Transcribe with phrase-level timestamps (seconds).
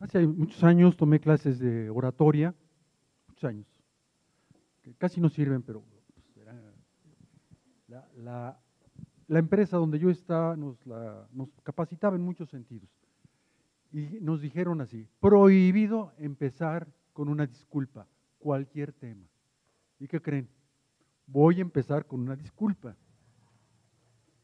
[0.00, 2.54] Hace muchos años tomé clases de oratoria,
[3.28, 3.66] muchos años,
[4.82, 6.54] que casi no sirven, pero pues, era
[7.86, 8.08] la,
[9.28, 12.88] la- empresa donde yo estaba nos, la- nos capacitaba en muchos sentidos.
[13.92, 18.06] Y nos dijeron así, prohibido empezar con una disculpa,
[18.38, 19.26] cualquier tema.
[19.98, 20.48] ¿Y qué creen?
[21.26, 22.96] Voy a empezar con una disculpa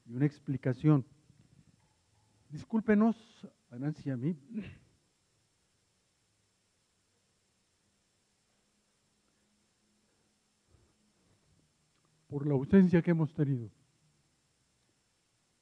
[0.05, 1.07] y una explicación.
[2.51, 3.17] Discúlpenos,
[3.71, 4.37] Nancy a mí,
[12.37, 13.71] por la ausencia que hemos tenido.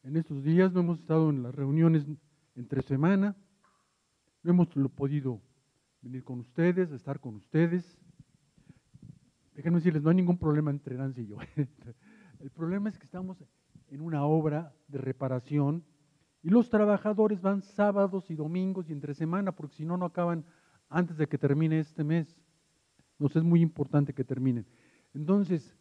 [0.03, 2.05] En estos días no hemos estado en las reuniones
[2.57, 3.37] entre semana,
[4.43, 5.41] no hemos podido
[6.03, 7.97] venir con ustedes, estar con ustedes.
[9.55, 11.37] Déjenme decirles, no hay ningún problema entre Nancy y yo.
[12.41, 13.39] El problema es que estamos
[13.87, 15.85] en una obra de reparación
[16.43, 20.45] y los trabajadores van sábados y domingos y entre semana, porque si no, no acaban
[20.89, 22.37] antes de que termine este mes.
[23.21, 24.67] Nos es muy importante que terminen.
[25.13, 25.79] Entonces,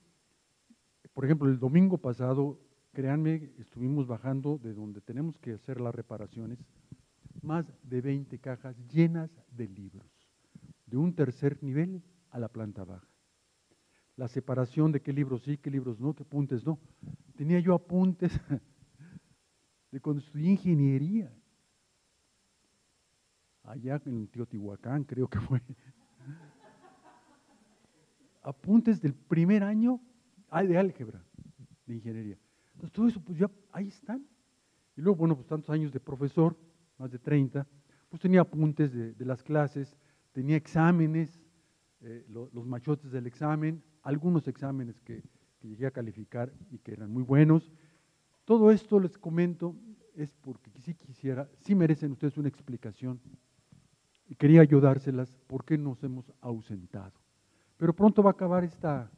[1.14, 2.60] por ejemplo, el domingo pasado,
[2.92, 6.58] créanme, estuvimos bajando de donde tenemos que hacer las reparaciones,
[7.42, 10.10] más de 20 cajas llenas de libros,
[10.88, 13.08] de un tercer nivel a la planta baja.
[14.16, 16.80] La separación de qué libros sí, qué libros no, qué apuntes no.
[17.36, 18.32] Tenía yo apuntes
[19.92, 21.32] de cuando estudié ingeniería,
[23.64, 25.62] allá en Teotihuacán creo que fue.
[28.44, 30.02] Apuntes del primer año
[30.54, 31.24] ah, de álgebra,
[31.86, 32.38] de ingeniería.
[32.74, 34.26] Entonces todo eso, pues ya ahí están.
[34.96, 36.56] Y luego, bueno, pues tantos años de profesor,
[36.98, 37.68] más de 30,
[38.10, 39.98] pues tenía apuntes de, las clases,
[40.32, 41.42] tenía exámenes,
[42.02, 45.24] eh, lo- los machotes del examen, algunos exámenes que,
[45.60, 47.72] que llegué a calificar y que eran muy buenos.
[48.46, 49.76] Todo esto les comento
[50.16, 53.20] es porque sí quisiera, sí merecen ustedes una explicación
[54.28, 57.14] y quería ayudárselas por qué nos hemos ausentado.
[57.78, 59.10] Pero pronto va a acabar esta,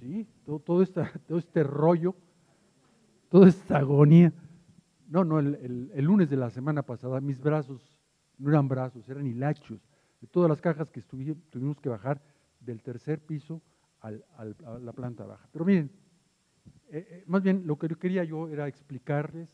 [0.00, 2.14] sí, todo, todo, esta- todo este rollo,
[3.28, 4.32] toda esta agonía.
[5.08, 7.98] No, no, el, el- lunes de la semana pasada mis brazos
[8.38, 9.80] no eran brazos, eran hilachos.
[10.20, 12.20] De todas las cajas que estuvi- tuvimos que bajar
[12.60, 13.60] del tercer piso
[14.00, 15.48] al- al- a la planta baja.
[15.52, 15.90] Pero miren,
[16.90, 19.48] eh, eh, más bien lo que quería yo era explicarles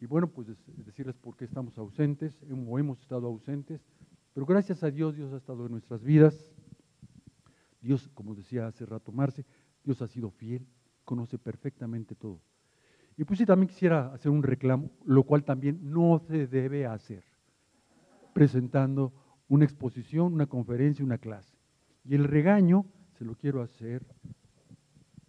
[0.00, 0.46] y bueno, pues
[0.84, 3.80] decirles por qué estamos ausentes o hemos estado ausentes,
[4.34, 6.54] pero gracias a Dios, Dios ha estado en nuestras vidas.
[7.80, 9.44] Dios, como decía hace rato Marce,
[9.84, 10.66] Dios ha sido fiel,
[11.04, 12.40] conoce perfectamente todo.
[13.16, 17.24] Y pues sí, también quisiera hacer un reclamo, lo cual también no se debe hacer,
[18.32, 19.12] presentando
[19.48, 21.56] una exposición, una conferencia, una clase.
[22.04, 22.86] Y el regaño
[23.18, 24.06] se lo quiero hacer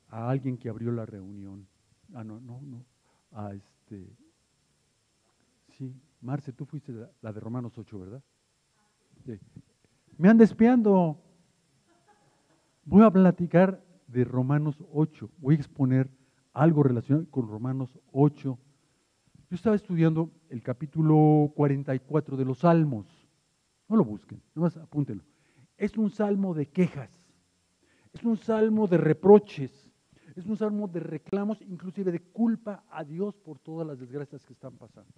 [0.09, 1.67] a alguien que abrió la reunión.
[2.13, 2.85] Ah, no, no, no.
[3.31, 4.15] A este.
[5.77, 8.23] Sí, Marce, tú fuiste la, de Romanos 8, ¿verdad?
[9.25, 9.39] Sí.
[10.17, 11.21] Me anda espiando.
[12.85, 15.29] Voy a platicar de Romanos 8.
[15.37, 16.09] Voy a exponer
[16.53, 18.57] algo relacionado con Romanos 8.
[19.49, 23.05] Yo estaba estudiando el capítulo 44 de los Salmos.
[23.87, 25.23] No lo busquen, nomás apúntenlo.
[25.77, 27.09] Es un salmo de quejas,
[28.13, 29.89] es un salmo de reproches,
[30.35, 34.53] es un salmo de reclamos, inclusive de culpa a Dios por todas las desgracias que
[34.53, 35.11] están pasando.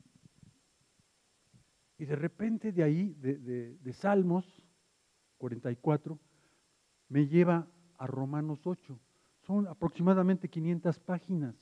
[1.97, 4.45] Y de repente de ahí, de, de- de Salmos
[5.37, 6.17] 44,
[7.09, 7.67] me lleva
[8.01, 8.99] a Romanos 8.
[9.41, 11.55] Son aproximadamente 500 páginas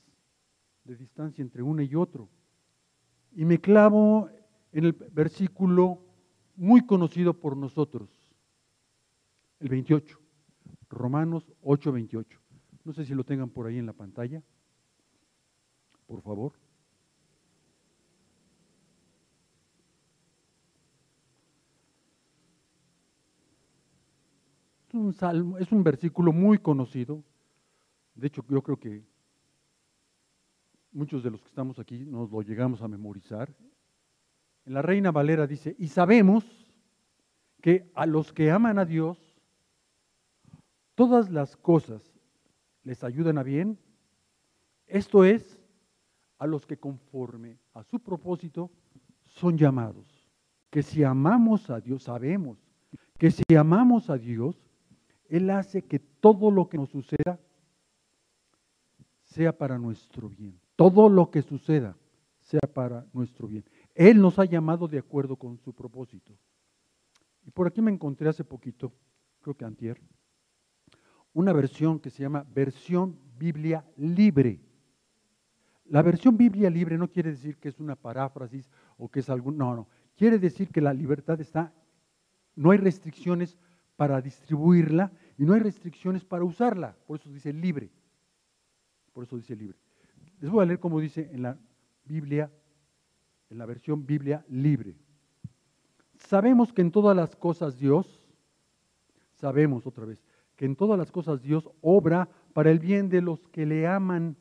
[0.85, 2.29] de distancia entre uno y otro.
[3.33, 4.29] Y me clavo
[4.71, 6.01] en el versículo
[6.55, 8.09] muy conocido por nosotros,
[9.59, 10.17] el 28,
[10.89, 12.39] Romanos 8, 28.
[12.85, 14.41] No sé si lo tengan por ahí en la pantalla,
[16.07, 16.53] por favor.
[24.89, 27.23] Es un salmo, es un versículo muy conocido.
[28.15, 29.03] De hecho, yo creo que
[30.91, 33.53] muchos de los que estamos aquí nos lo llegamos a memorizar.
[34.65, 36.43] En la Reina Valera dice, y sabemos
[37.61, 39.19] que a los que aman a Dios,
[40.95, 42.01] todas las cosas
[42.83, 43.77] les ayudan a bien.
[44.87, 45.59] Esto es,
[46.39, 48.71] a los que conforme a su propósito
[49.27, 50.27] son llamados.
[50.71, 52.57] Que si amamos a Dios, sabemos
[53.19, 54.68] que si amamos a Dios,
[55.29, 57.39] Él hace que todo lo que nos suceda
[59.23, 60.59] sea para nuestro bien.
[60.75, 61.95] Todo lo que suceda
[62.39, 63.63] sea para nuestro bien.
[63.93, 66.33] Él nos ha llamado de acuerdo con su propósito.
[67.45, 68.91] Y por aquí me encontré hace poquito,
[69.41, 70.01] creo que antier,
[71.33, 74.59] una versión que se llama versión Biblia libre.
[75.85, 79.57] La versión Biblia libre no quiere decir que es una paráfrasis o que es algún...
[79.57, 79.87] No, no.
[80.15, 81.71] Quiere decir que la libertad está,
[82.55, 83.57] no hay restricciones
[83.99, 86.95] para distribuirla y no hay restricciones para usarla.
[87.05, 87.89] Por eso dice libre.
[89.11, 89.77] Por eso dice libre.
[90.39, 91.57] Les voy a leer como dice en la
[92.05, 92.49] Biblia,
[93.49, 94.95] en la versión Biblia libre.
[96.15, 98.25] Sabemos que en todas las cosas Dios,
[99.33, 100.23] sabemos otra vez,
[100.55, 104.37] que en todas las cosas Dios obra para el bien de los que le aman,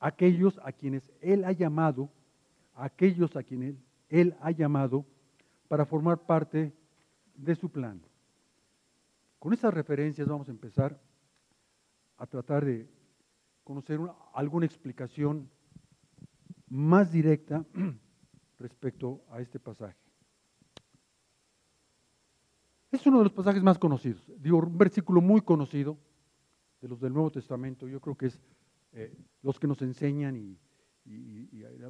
[0.00, 2.10] aquellos a quienes Él ha llamado,
[2.74, 3.76] aquellos a quienes
[4.08, 5.06] Él ha llamado
[5.68, 6.72] para formar parte
[7.36, 8.02] de su plan.
[9.42, 11.02] Con estas referencias vamos a empezar
[12.16, 12.88] a tratar de
[13.64, 13.98] conocer
[14.34, 15.50] alguna explicación
[16.68, 17.66] más directa
[18.60, 19.98] respecto a este pasaje.
[22.92, 25.98] Es uno de los pasajes más conocidos, digo, un versículo muy conocido
[26.80, 28.40] de los del Nuevo Testamento, yo creo que es
[28.92, 29.12] eh,
[29.42, 30.56] los que nos enseñan y,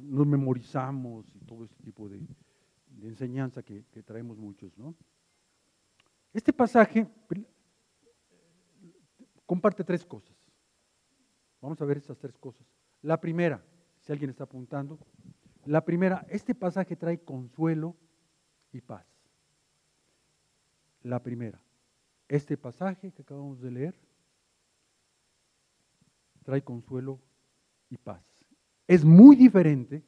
[0.01, 2.19] nos memorizamos y todo este tipo de,
[3.03, 4.75] enseñanza que, que, traemos muchos.
[4.75, 4.95] ¿no?
[6.33, 7.07] Este pasaje
[9.45, 10.35] comparte tres cosas.
[11.61, 12.65] Vamos a ver estas tres cosas.
[13.01, 13.63] La primera,
[14.01, 14.99] si alguien está apuntando,
[15.65, 17.95] la primera, este pasaje trae consuelo
[18.71, 19.13] y paz
[21.03, 21.61] la primera.
[22.27, 23.95] Este pasaje que acabamos de leer
[26.43, 27.19] trae consuelo
[27.89, 28.23] y paz.
[28.87, 30.03] Es muy diferente,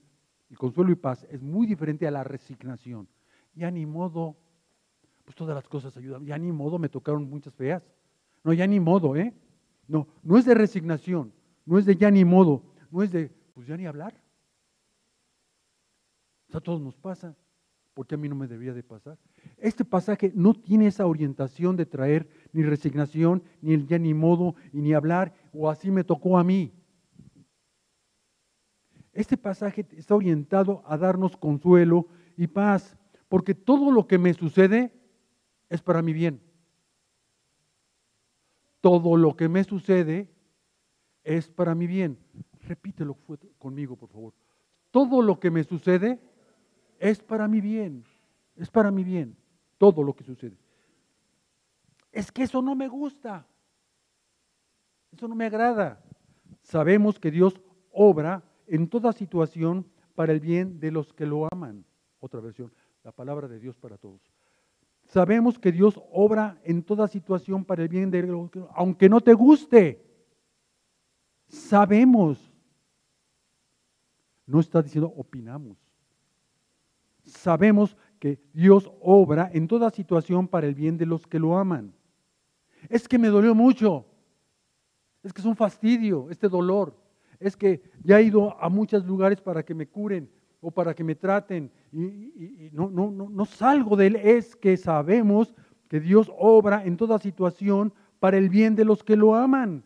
[0.49, 3.07] el consuelo y paz es muy diferente a la resignación.
[3.53, 4.37] Ya ni modo,
[5.25, 7.83] pues todas las cosas ayudan, ya ni modo, me tocaron muchas feas.
[8.43, 9.33] No, ya ni modo, ¿eh?
[9.87, 11.33] No, no es de resignación,
[11.65, 14.13] no es de ya ni modo, no es de, pues ya ni hablar.
[16.47, 17.35] O sea, a todos nos pasa
[17.95, 19.17] porque a mí no me debía de pasar.
[19.57, 24.55] Este pasaje no tiene esa orientación de traer ni resignación, ni el ya ni modo,
[24.73, 26.73] y ni hablar, o así me tocó a mí.
[29.13, 32.97] Este pasaje está orientado a darnos consuelo y paz,
[33.29, 34.91] porque todo lo que me sucede
[35.69, 36.41] es para mi bien.
[38.81, 40.29] Todo lo que me sucede
[41.23, 42.17] es para mi bien.
[42.61, 43.17] Repítelo
[43.57, 44.33] conmigo, por favor.
[44.91, 46.19] Todo lo que me sucede
[46.99, 48.05] es para mi bien,
[48.55, 49.35] es para mi bien,
[49.77, 50.57] todo lo que sucede.
[52.11, 53.45] Es que eso no me gusta,
[55.11, 56.01] eso no me agrada.
[56.61, 57.61] Sabemos que Dios
[57.91, 59.85] obra en toda situación
[60.15, 61.85] para el bien de los que lo aman.
[62.19, 62.73] Otra versión,
[63.03, 64.21] la palabra de Dios para todos.
[65.15, 69.21] Sabemos que Dios obra en toda situación para el bien de los que, aunque no
[69.21, 70.05] te guste.
[71.47, 72.51] Sabemos.
[74.45, 75.77] No está diciendo opinamos
[77.25, 81.93] sabemos que Dios obra en toda situación para el bien de los que lo aman.
[82.89, 84.05] Es que me dolió mucho.
[85.23, 86.95] Es que es un fastidio este dolor.
[87.39, 90.29] Es que ya he ido a muchos lugares para que me curen
[90.65, 94.15] o para que me traten y, no, no, no, no salgo de él.
[94.15, 95.53] Es que sabemos
[95.87, 99.83] que Dios obra en toda situación para el bien de los que lo aman.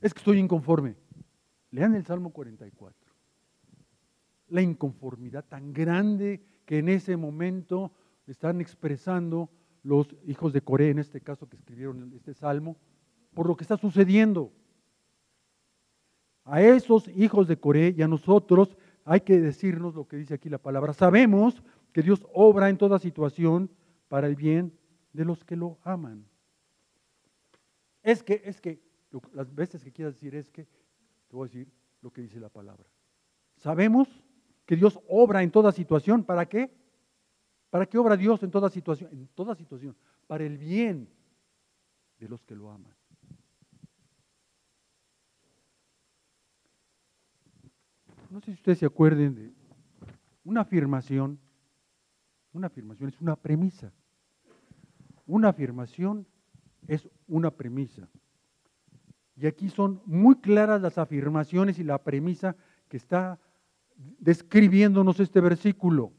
[0.00, 0.94] Es que estoy inconforme.
[1.70, 3.02] Lean el Salmo 44
[4.52, 7.90] la inconformidad tan grande que en ese momento
[8.26, 9.50] están expresando
[9.82, 12.76] los hijos de Coré, en este caso que escribieron este salmo,
[13.32, 14.52] por lo que está sucediendo.
[16.44, 20.48] A esos hijos de Coré y a nosotros hay que decirnos lo que dice aquí
[20.48, 20.92] la palabra.
[20.92, 23.70] Sabemos que Dios obra en toda situación
[24.08, 24.76] para el bien
[25.12, 26.26] de los que lo aman.
[28.02, 28.80] Es que, es que,
[29.32, 32.48] las veces que quieras decir es que, te voy a decir lo que dice la
[32.48, 32.86] palabra.
[33.56, 34.08] Sabemos
[34.66, 36.24] que Dios obra en toda situación.
[36.24, 36.70] ¿Para qué?
[37.70, 39.10] ¿Para qué obra Dios en toda situación?
[39.12, 39.96] En toda situación.
[40.26, 41.08] Para el bien
[42.18, 42.94] de los que lo aman.
[48.32, 49.52] No sé si ustedes se acuerden de
[50.42, 51.38] una afirmación.
[52.54, 53.92] Una afirmación es una premisa.
[55.26, 56.26] Una afirmación
[56.88, 58.08] es una premisa.
[59.36, 62.56] Y aquí son muy claras las afirmaciones y la premisa
[62.88, 63.38] que está
[64.18, 66.14] describiéndonos este versículo.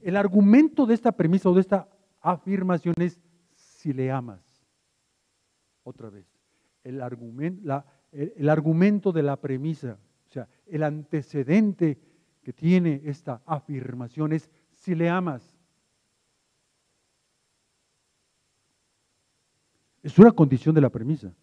[0.00, 1.86] El argumento de esta premisa o de esta
[2.22, 3.20] afirmación es
[3.54, 4.64] si le amas.
[5.82, 6.26] Otra vez,
[6.82, 9.98] el, argumento, el argumento de la premisa,
[10.30, 11.98] o sea, el antecedente
[12.40, 15.58] que tiene esta afirmación es si le amas.
[20.04, 21.34] Es una condición de la premisa.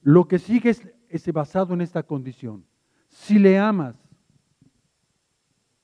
[0.00, 2.64] Lo que sigue es, es basado en esta condición
[3.08, 3.94] si le amas.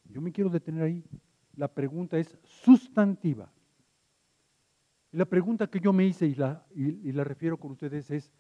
[0.04, 1.04] Yo me quiero detener ahí.
[1.56, 3.52] La pregunta es sustantiva.
[5.12, 8.32] Y la pregunta que yo me hice y la, y la refiero con ustedes es,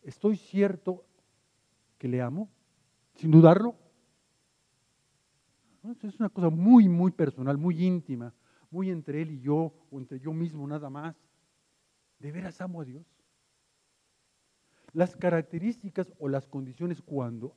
[0.00, 1.04] ¿estoy cierto
[1.98, 2.50] que le amo?
[3.16, 3.76] sin dudarlo.
[6.02, 8.34] Es una cosa muy, muy personal, muy íntima,
[8.70, 11.14] muy entre él y yo, o entre yo mismo nada más.
[12.18, 13.04] ¿De veras amo a Dios?
[14.92, 17.56] Las características o las condiciones cuando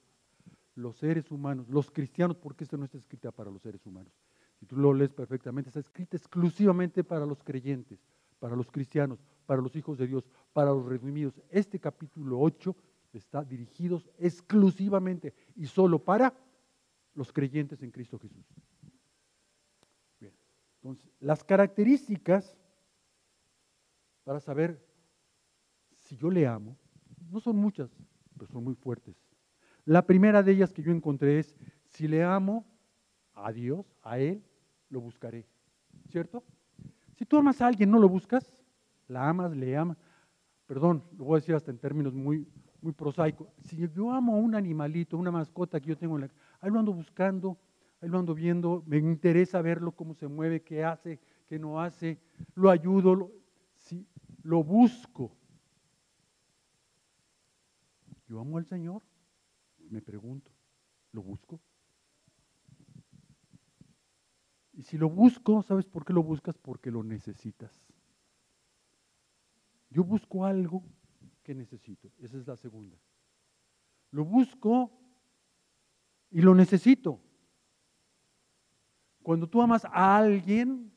[0.75, 4.11] los seres humanos, los cristianos, porque esto no está escrita para los seres humanos,
[4.59, 7.99] si tú lo lees perfectamente, está escrita exclusivamente para los creyentes,
[8.39, 11.39] para los cristianos, para los hijos de Dios, para los redimidos.
[11.49, 12.75] Este capítulo 8
[13.17, 16.33] está dirigido exclusivamente y solo para
[17.13, 18.45] los creyentes en Cristo Jesús.
[20.19, 20.33] Bien,
[20.75, 22.57] entonces, las características
[24.23, 24.85] para saber
[25.95, 26.77] si yo le amo,
[27.31, 27.89] no son muchas,
[28.33, 29.15] pero son muy fuertes.
[29.85, 31.55] La primera de ellas que yo encontré es,
[31.85, 32.65] si le amo
[33.33, 34.43] a Dios, a Él,
[34.89, 35.47] lo buscaré.
[36.09, 36.43] ¿Cierto?
[37.15, 38.51] Si tú amas a alguien, no lo buscas,
[39.07, 39.97] la amas, le amas.
[40.65, 42.45] Perdón, lo voy a decir hasta en términos muy,
[42.87, 43.49] muy prosaicos.
[43.65, 46.29] Si yo amo a un animalito, una mascota que yo tengo en la
[46.61, 47.57] ahí lo ando buscando,
[47.99, 52.17] ahí lo ando viendo, me interesa verlo, cómo se mueve, qué hace, qué no hace,
[52.55, 53.29] lo ayudo,
[53.75, 54.07] si,
[54.41, 55.35] lo busco.
[58.29, 59.01] Yo amo al Señor,
[59.89, 60.49] me pregunto,
[61.11, 61.59] ¿lo busco?
[64.71, 66.57] Y si lo busco, ¿sabes por qué lo buscas?
[66.57, 67.73] Porque lo necesitas.
[69.89, 70.85] Yo busco algo
[71.47, 72.11] que necesito.
[72.19, 72.97] Esa es la segunda.
[74.11, 74.91] Lo busco
[76.29, 77.21] y lo necesito.
[79.23, 80.91] Cuando tú amas a alguien,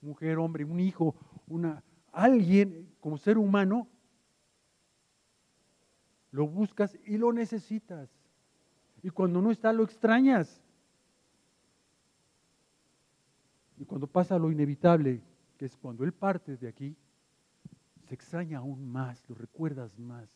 [0.00, 1.16] mujer, hombre, un hijo,
[1.48, 3.88] una, alguien como ser humano,
[6.30, 8.08] lo buscas y lo necesitas.
[9.02, 10.62] Y cuando no está, lo extrañas.
[13.78, 15.24] Y cuando pasa lo inevitable,
[15.58, 16.96] que es cuando Él parte de aquí,
[18.14, 20.28] extraña aún más, lo recuerdas más.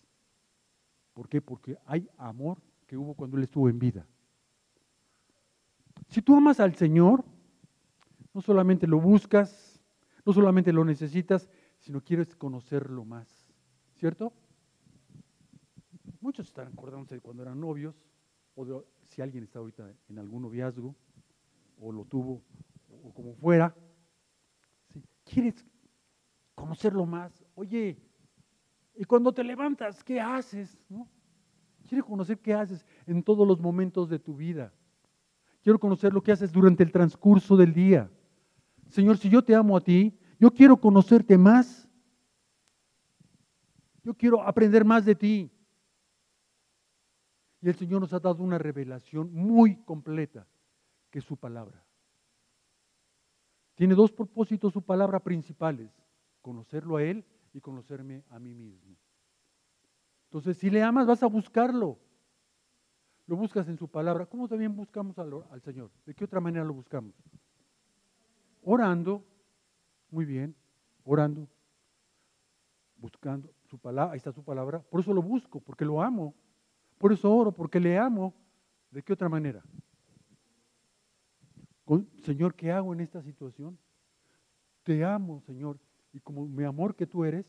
[1.12, 1.40] ¿Por qué?
[1.40, 4.06] Porque hay amor que hubo cuando Él estuvo en vida.
[6.09, 7.25] Si tú amas al Señor,
[8.33, 9.80] no solamente lo buscas,
[10.25, 11.49] no solamente lo necesitas,
[11.80, 13.28] sino quieres conocerlo más.
[13.95, 14.33] ¿Cierto?
[16.21, 17.95] Muchos están acordándose de cuando eran novios,
[18.54, 20.95] o de si alguien está ahorita en algún noviazgo,
[21.80, 22.42] o lo tuvo
[23.04, 23.75] o como fuera,
[25.25, 25.64] quieres
[26.57, 27.45] conocerlo más.
[27.55, 27.97] Oye,
[28.97, 30.77] y cuando te levantas, ¿qué haces?
[30.89, 31.09] ¿No?
[31.87, 34.73] Quiero conocer qué haces en todos los momentos de tu vida.
[35.63, 38.11] Quiero conocer lo que haces durante el transcurso del día.
[38.89, 41.89] Señor, si yo te amo a ti, yo quiero conocerte más.
[44.03, 45.51] Yo quiero aprender más de ti.
[47.61, 50.47] Y el Señor nos ha dado una revelación muy completa,
[51.11, 51.85] que es su palabra.
[53.75, 55.91] Tiene dos propósitos su palabra principales,
[56.47, 58.95] conocerlo a Él y conocerme a mí mismo.
[60.26, 61.99] Entonces, si le amas, vas a buscarlo.
[63.26, 64.26] Lo buscas en su palabra.
[64.26, 65.91] ¿Cómo también buscamos al, Señor?
[66.05, 67.15] ¿De qué otra manera lo buscamos?
[68.62, 69.25] Orando,
[70.09, 70.55] muy bien,
[71.03, 71.49] orando,
[72.97, 74.79] buscando su palabra, ahí está su palabra.
[74.79, 76.33] Por eso lo busco, porque lo amo.
[76.97, 78.33] Por eso oro, porque le amo.
[78.93, 79.65] ¿De qué otra manera?
[82.23, 83.76] Señor, ¿qué hago en esta situación?
[84.85, 85.81] Te amo, Señor.
[86.16, 87.44] Y como mi amor que tú eres,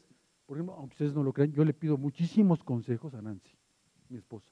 [0.45, 3.57] por ejemplo, aunque ustedes no lo crean, yo le pido muchísimos consejos a Nancy,
[4.09, 4.51] mi esposa.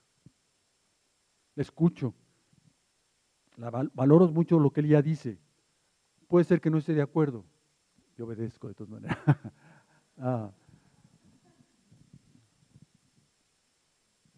[1.54, 2.14] Le escucho.
[3.58, 5.38] La valoro mucho lo que ella dice.
[6.30, 7.44] Puede ser que no esté de acuerdo.
[8.18, 9.18] Yo obedezco de todas maneras.
[10.18, 10.50] Ah.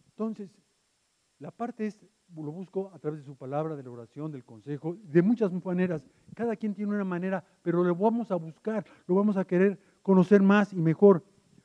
[0.08, 0.50] Entonces,
[1.38, 2.04] la parte es
[2.36, 6.10] lo busco a través de su palabra, de la oración, del consejo, de muchas maneras.
[6.36, 10.42] Cada quien tiene una manera, pero lo vamos a buscar, lo vamos a querer conocer
[10.42, 11.22] más y mejor,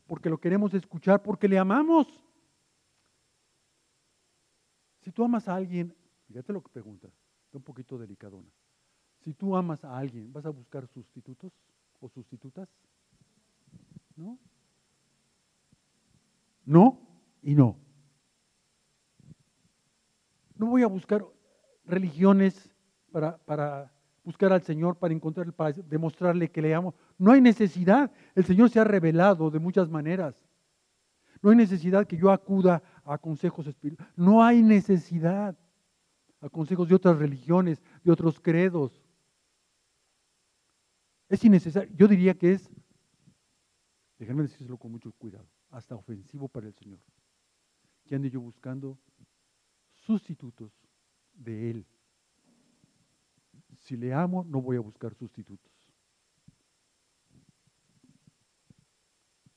[0.08, 2.08] porque lo queremos escuchar, porque le amamos.
[4.98, 5.94] Si tú amas a alguien,
[6.26, 7.06] fíjate lo que pregunta,
[7.44, 8.48] está un poquito delicadona.
[9.20, 11.52] Si tú amas a alguien, ¿vas a buscar sustitutos
[12.00, 12.68] o sustitutas?
[14.16, 14.40] ¿No?
[16.64, 16.98] No
[17.42, 17.76] y no.
[20.56, 21.24] No voy a buscar
[21.84, 22.74] religiones
[23.12, 23.92] para,
[24.24, 26.94] buscar al Señor, para encontrar, para demostrarle que le amo.
[27.18, 28.10] No hay necesidad.
[28.34, 30.36] El Señor se ha revelado de muchas maneras.
[31.42, 34.12] No hay necesidad que yo acuda a consejos espirituales.
[34.16, 35.58] No hay necesidad
[36.40, 39.02] a consejos de otras religiones, de otros credos.
[41.28, 41.90] Es innecesario.
[41.96, 42.70] Yo diría que es,
[44.18, 47.00] déjenme decirlo con mucho cuidado, hasta ofensivo para el Señor.
[48.04, 48.98] Que ande yo buscando
[49.94, 50.72] sustitutos
[51.32, 51.86] de Él.
[53.92, 55.70] Si le amo, no voy a buscar sustitutos.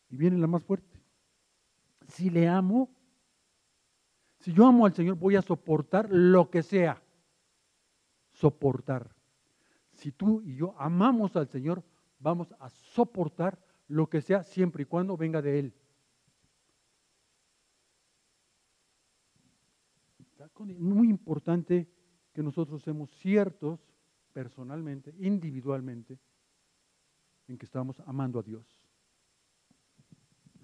[0.09, 1.01] Y viene la más fuerte.
[2.09, 2.89] Si le amo,
[4.39, 7.01] Si yo amo al Señor, voy a soportar lo que sea.
[8.33, 9.15] Soportar.
[9.93, 11.81] Si tú y yo amamos al Señor,
[12.19, 15.73] vamos a soportar lo que sea siempre y cuando venga de Él.
[20.77, 21.87] Muy importante
[22.33, 23.94] que nosotros seamos ciertos
[24.35, 26.19] personalmente, individualmente,
[27.47, 28.67] en que estamos amando a Dios.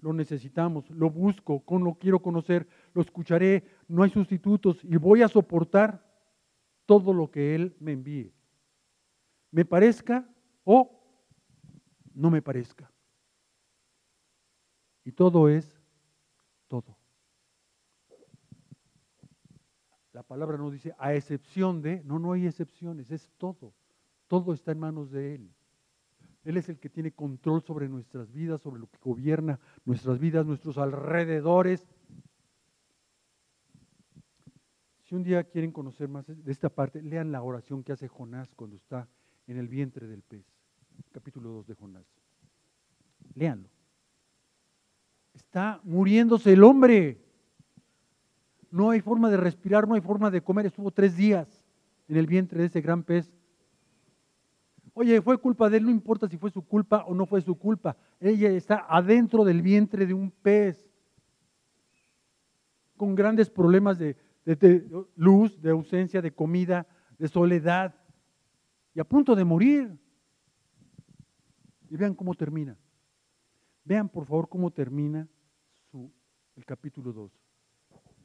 [0.02, 5.22] Lo necesitamos, lo busco, con lo quiero conocer, lo escucharé, no hay sustitutos y voy
[5.22, 6.04] a soportar
[6.84, 8.34] todo lo que Él me envíe.
[9.50, 10.28] Me parezca
[10.64, 11.02] o
[12.12, 12.92] no me parezca.
[15.02, 15.80] Y todo es
[16.68, 17.01] todo.
[20.22, 23.74] La palabra no dice a excepción de, no, no hay excepciones, es todo.
[24.28, 25.50] Todo está en manos de Él.
[26.44, 30.46] Él es el que tiene control sobre nuestras vidas, sobre lo que gobierna nuestras vidas,
[30.46, 31.88] nuestros alrededores.
[35.02, 38.54] Si un día quieren conocer más de esta parte, lean la oración que hace Jonás
[38.54, 39.08] cuando está
[39.48, 40.46] en el vientre del pez.
[41.10, 42.06] Capítulo 2 de Jonás.
[43.34, 43.68] Leanlo.
[45.34, 47.31] Está muriéndose el hombre
[48.72, 50.66] no hay forma de respirar, no hay forma de comer.
[50.66, 51.46] Estuvo tres días
[52.08, 53.30] en el vientre de ese gran pez.
[54.94, 57.54] Oye, fue culpa de él, no importa si fue su culpa o no fue su
[57.54, 57.96] culpa.
[58.18, 60.90] Ella está adentro del vientre de un pez,
[62.96, 64.16] con grandes problemas de,
[65.16, 66.86] luz, de ausencia, de comida,
[67.18, 67.94] de soledad,
[68.94, 69.98] y a punto de morir.
[71.90, 72.76] Y vean cómo termina.
[73.84, 75.28] Vean por favor cómo termina
[76.54, 77.41] el capítulo 2.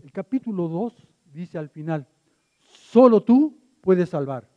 [0.04, 2.08] El capítulo 2 dice al final,
[2.58, 4.50] solo tú puedes salvar.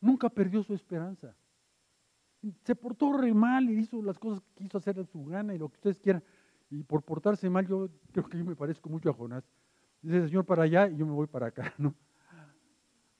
[0.00, 1.34] Nunca perdió su esperanza.
[2.62, 5.58] Se portó re mal y hizo las cosas que quiso hacer de su gana y
[5.58, 6.22] lo que ustedes quieran.
[6.70, 9.44] Y por portarse mal, yo creo que yo me parezco mucho a Jonás.
[10.00, 11.94] Dice, Señor, para allá y yo me voy para acá, ¿no?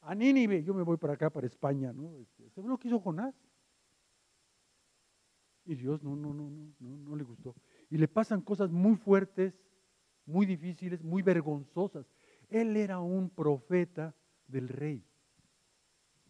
[0.03, 2.15] A Nínive, yo me voy para acá, para España, ¿no?
[2.17, 3.35] Este, ¿Se lo que hizo Jonás?
[5.65, 7.55] Y Dios no, no, no, no, no, no le gustó.
[7.91, 9.59] Y le pasan cosas muy fuertes
[10.29, 12.07] muy difíciles, muy vergonzosas.
[12.51, 14.15] Él era un profeta
[14.47, 15.05] del rey.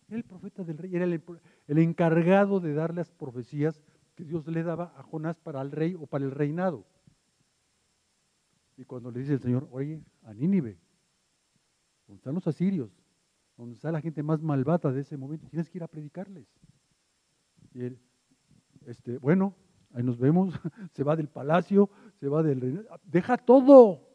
[0.08, 3.82] el profeta del rey, era el, encargado de dar las profecías
[4.14, 6.86] que Dios le daba a Jonás para el rey o para el reinado.
[8.76, 10.78] Y cuando le dice el Señor, oye, a Nínive,
[12.06, 12.90] donde están los asirios,
[13.56, 16.46] donde está la gente más malvada de ese momento, tienes que ir a predicarles.
[17.74, 17.98] Y él,
[18.86, 19.54] este, bueno,
[19.92, 20.54] ahí nos vemos,
[20.92, 24.06] se va del palacio, se va del reino, deja todo.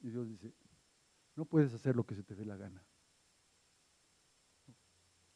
[0.00, 0.54] Y Dios dice,
[1.36, 2.82] no puedes hacer lo que se te dé la gana.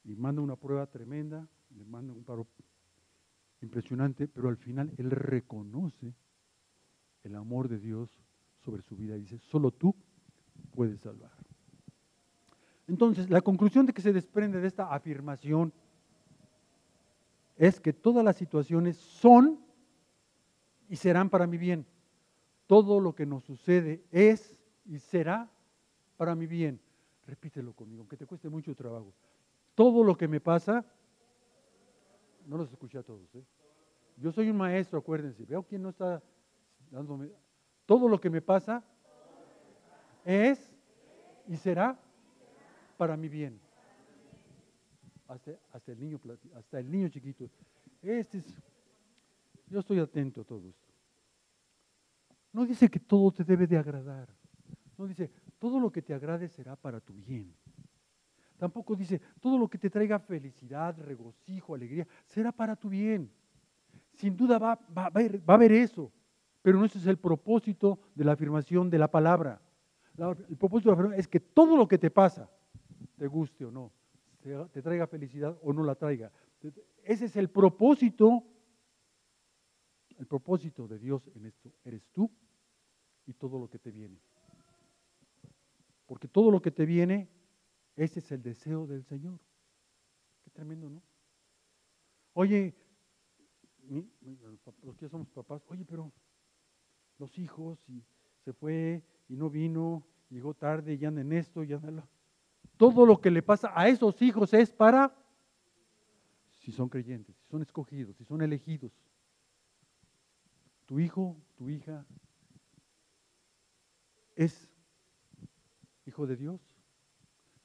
[0.04, 2.46] Y manda una prueba tremenda, le manda un paro
[3.62, 6.14] impresionante, pero al final él reconoce
[7.22, 8.10] el amor de Dios
[8.64, 9.94] sobre su vida y dice, solo tú
[10.72, 11.32] puedes salvar.
[12.86, 15.72] Entonces, la conclusión de que se desprende de esta afirmación
[17.56, 19.60] es que todas las situaciones son
[20.88, 21.86] y serán para mi bien.
[22.66, 25.48] Todo lo que nos sucede es y será
[26.16, 26.80] para mi bien.
[27.26, 29.12] Repítelo conmigo, aunque te cueste mucho trabajo.
[29.74, 30.84] Todo lo que me pasa,
[32.46, 33.34] no los escuché a todos.
[33.34, 33.44] ¿eh?
[34.16, 35.44] Yo soy un maestro, acuérdense.
[35.44, 36.22] Veo quién no está
[36.90, 37.30] dándome.
[37.86, 38.84] Todo lo que me pasa
[40.24, 40.74] es
[41.46, 41.98] y será
[42.96, 43.63] para mi bien
[45.28, 46.20] hasta, el niño,
[46.54, 47.50] hasta el niño chiquito.
[48.02, 48.62] Este es,
[49.68, 50.92] yo estoy atento a todo esto.
[52.52, 54.28] No dice que todo te debe de agradar.
[54.96, 57.52] No dice, todo lo que te agrade será para tu bien.
[58.56, 63.30] Tampoco dice, todo lo que te traiga felicidad, regocijo, alegría, será para tu bien.
[64.12, 66.12] Sin duda va, va, va, a haber eso,
[66.62, 69.60] pero no ese es el propósito de la afirmación de la palabra.
[70.16, 72.48] el propósito de la afirmación es que todo lo que te pasa,
[73.16, 73.90] te guste o no,
[74.44, 76.30] te, traiga felicidad o no la traiga.
[77.02, 78.44] Ese es el propósito,
[80.18, 81.72] el propósito de Dios en esto.
[81.84, 82.30] Eres tú
[83.26, 84.20] y todo lo que te viene.
[86.06, 87.30] Porque todo lo que te viene,
[87.96, 89.40] ese es el deseo del Señor.
[90.42, 91.02] Qué tremendo, ¿no?
[92.34, 92.74] Oye,
[94.82, 96.12] los que somos papás, oye, pero
[97.18, 98.04] los hijos, y
[98.44, 102.08] se fue y no vino, llegó tarde, y anda en esto, y anda en lo
[102.76, 105.14] todo lo que le pasa a esos hijos es para,
[106.60, 108.92] si son creyentes, si son escogidos, si son elegidos.
[110.86, 112.04] Tu hijo, tu hija,
[114.34, 114.68] es
[116.06, 116.60] hijo de Dios.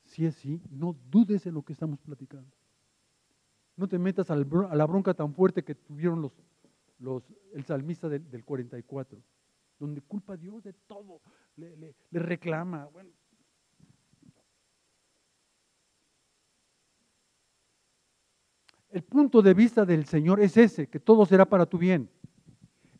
[0.06, 2.56] Si es así, no dudes en lo que estamos platicando.
[3.76, 6.34] No te metas a la bronca tan fuerte que tuvieron los,
[7.00, 9.22] los, el salmista del, del 44.
[9.80, 11.22] donde culpa a Dios de todo,
[11.56, 12.86] le, le reclama.
[12.88, 13.12] Bueno,
[18.90, 22.10] El punto de vista del Señor es ese, que todo será para tu bien.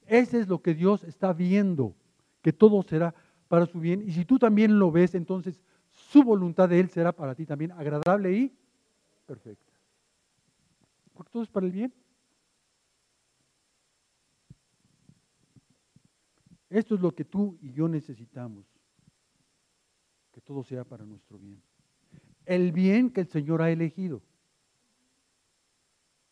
[0.06, 1.96] Ese es lo que Dios está viendo,
[2.42, 3.14] que todo será
[3.48, 4.08] para su bien.
[4.08, 7.72] Y si tú también lo ves, entonces su voluntad de Él será para ti también
[7.72, 8.56] agradable y
[9.26, 9.74] perfecta.
[11.14, 11.94] Porque todo es para el bien.
[16.70, 18.66] Esto es lo que tú y yo necesitamos,
[20.32, 21.62] que todo sea para nuestro bien.
[22.46, 24.22] El bien que el Señor ha elegido.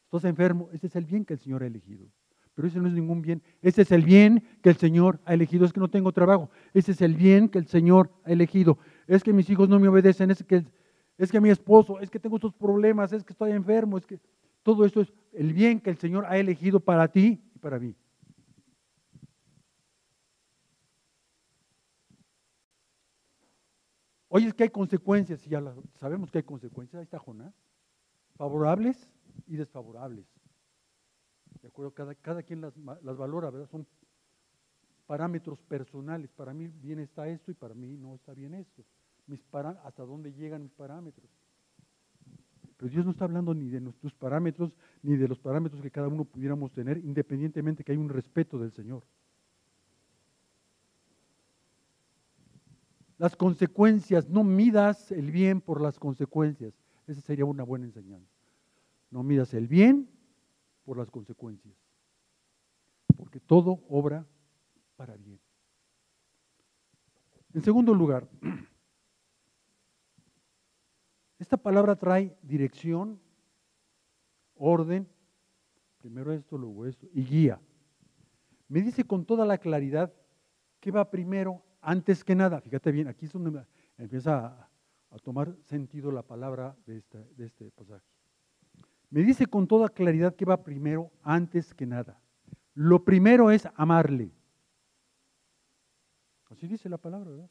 [0.08, 2.08] Estás enfermo, ese es el bien que el Señor ha elegido.
[2.56, 3.44] Pero ese no es ningún bien.
[3.62, 5.66] Ese es el bien que el Señor ha elegido.
[5.66, 6.50] Es que no tengo trabajo.
[6.74, 8.80] Ese es el bien que el Señor ha elegido.
[9.06, 10.32] Es que mis hijos no me obedecen.
[10.32, 10.64] Es que,
[11.18, 13.98] es que mi esposo, es que tengo estos problemas, es que estoy enfermo.
[13.98, 14.20] Es que
[14.64, 17.94] todo esto es el bien que el Señor ha elegido para ti y para mí.
[24.30, 25.62] Oye, es que hay consecuencias, y ya
[26.00, 27.54] sabemos que hay consecuencias, ahí está Jonás.
[28.36, 29.12] Favorables
[29.46, 30.26] y desfavorables.
[31.62, 33.70] De acuerdo, cada, cada quien las, las valora, ¿verdad?
[33.70, 33.86] Son
[35.06, 36.30] parámetros personales.
[36.32, 38.84] Para mí bien está esto y para mí no está bien esto.
[39.26, 41.30] Mis hasta dónde llegan mis parámetros.
[42.78, 44.72] Pero Dios no está hablando ni de nuestros parámetros,
[45.02, 48.72] ni de los parámetros que cada uno pudiéramos tener, independientemente que hay un respeto del
[48.72, 49.04] Señor.
[53.18, 56.74] Las consecuencias, no midas el bien por las consecuencias.
[57.08, 58.37] Esa sería una buena enseñanza.
[59.10, 60.10] No midas el bien
[60.84, 61.76] por las consecuencias,
[63.16, 64.26] porque todo obra
[64.96, 65.40] para bien.
[67.54, 68.28] En segundo lugar,
[71.40, 73.20] esta palabra trae dirección,
[74.56, 75.08] orden,
[75.98, 77.62] primero esto, luego esto, y guía.
[78.68, 80.14] Me dice con toda la claridad
[80.80, 82.62] que va primero antes que nada.
[82.62, 83.66] Fíjate bien, aquí es donde
[83.98, 84.70] empieza
[85.10, 87.04] a, tomar sentido la palabra de
[87.38, 88.17] este pasaje.
[89.10, 92.20] Me dice con toda claridad que va primero antes que nada.
[92.74, 94.32] Lo primero es amarle.
[96.50, 97.50] Así dice la palabra, ¿verdad?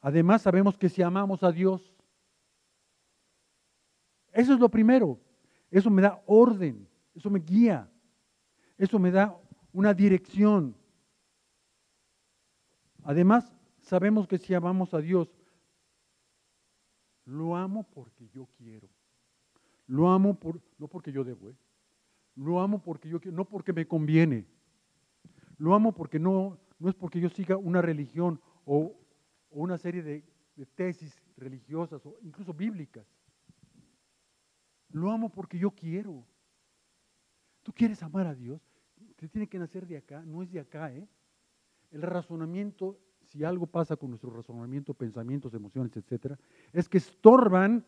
[0.00, 1.94] Además sabemos que si amamos a Dios,
[4.32, 5.20] eso es lo primero.
[5.70, 7.90] Eso me da orden, eso me guía,
[8.76, 9.38] eso me da
[9.72, 10.76] una dirección.
[13.04, 15.28] Además, sabemos que si amamos a Dios,
[17.24, 18.88] lo amo porque yo quiero.
[19.92, 21.56] Lo amo por, no porque yo debo, ¿eh?
[22.36, 24.46] lo amo porque yo quiero, no porque me conviene.
[25.58, 28.98] Lo amo porque no, no es porque yo siga una religión o,
[29.50, 30.24] una serie de,
[30.56, 33.06] de tesis religiosas o incluso bíblicas.
[34.92, 36.24] Lo amo porque yo quiero.
[37.62, 38.62] ¿Tú quieres amar a Dios?
[39.16, 41.06] Te tiene que nacer de acá, no es de acá, ¿eh?
[41.90, 46.38] El razonamiento, si algo pasa con nuestro razonamiento, pensamientos, emociones, etcétera,
[46.72, 47.84] es que estorban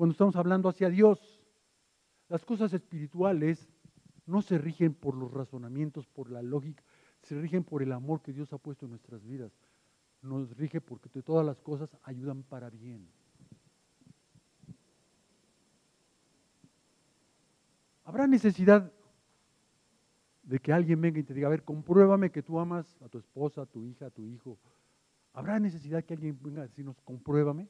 [0.00, 1.44] cuando estamos hablando hacia Dios.
[2.30, 3.68] Las cosas espirituales
[4.24, 6.82] no se rigen por los razonamientos, por la lógica,
[7.20, 9.52] se rigen por el amor que Dios ha puesto en nuestras vidas.
[10.22, 13.10] Nos rige porque todas las cosas ayudan para bien.
[18.04, 18.90] Habrá necesidad
[20.44, 23.18] de que alguien venga y te diga, a ver, compruébame que tú amas a tu
[23.18, 24.58] esposa, a tu hija, a tu hijo.
[25.34, 27.68] ¿Habrá necesidad que alguien venga a decirnos, compruébame?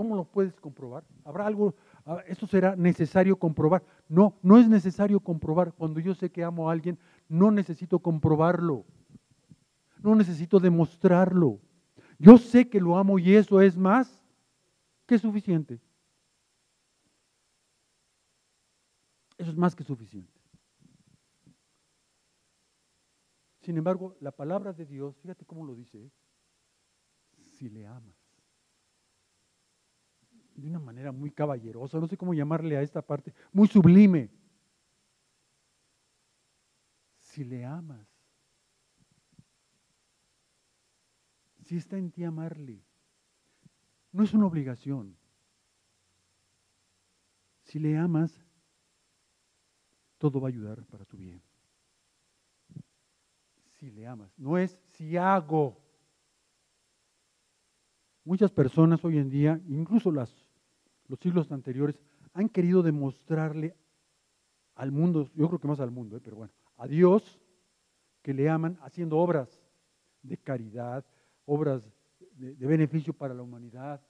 [0.00, 1.04] ¿Cómo lo puedes comprobar?
[1.26, 1.74] ¿Habrá algo?
[2.06, 3.84] Ah, ¿Esto será necesario comprobar?
[4.08, 5.74] No, no es necesario comprobar.
[5.74, 8.86] Cuando yo sé que amo a alguien, no necesito comprobarlo.
[10.02, 11.60] No necesito demostrarlo.
[12.18, 14.24] Yo sé que lo amo y eso es más
[15.04, 15.78] que suficiente.
[19.36, 20.40] Eso es más que suficiente.
[23.60, 26.10] Sin embargo, la palabra de Dios, fíjate cómo lo dice, ¿eh?
[27.36, 28.19] si le amas
[30.60, 34.30] de una manera muy caballerosa, no sé cómo llamarle a esta parte, muy sublime.
[37.18, 38.06] Si le amas,
[41.64, 42.82] si está en ti amarle,
[44.12, 45.16] no es una obligación.
[47.62, 48.44] Si le amas,
[50.18, 51.40] todo va a ayudar para tu bien.
[53.78, 55.80] Si le amas, no es si hago.
[58.24, 60.49] Muchas personas hoy en día, incluso las
[61.10, 61.98] los siglos anteriores,
[62.32, 63.76] han querido demostrarle
[64.76, 66.20] al mundo, yo creo que más al mundo, ¿eh?
[66.22, 67.40] pero bueno, a Dios
[68.22, 69.60] que le aman haciendo obras
[70.22, 71.04] de caridad,
[71.46, 71.82] obras
[72.36, 74.00] de, beneficio para la humanidad,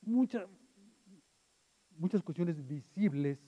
[0.00, 0.46] muchas,
[1.96, 3.44] muchas cuestiones visibles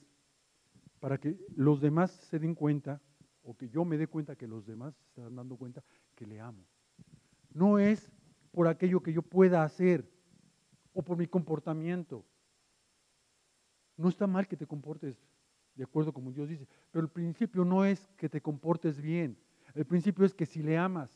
[0.99, 3.01] para que los demás se den cuenta,
[3.41, 6.39] o que yo me dé cuenta que los demás se están dando cuenta, porque le
[6.41, 6.63] amo.
[7.53, 8.11] No es
[8.51, 10.07] por aquello que yo pueda hacer
[10.93, 12.25] o por mi comportamiento.
[14.01, 15.15] No está mal que te comportes
[15.75, 19.37] de acuerdo como Dios dice, pero el principio no es que te comportes bien.
[19.73, 21.09] El principio es que si le amas,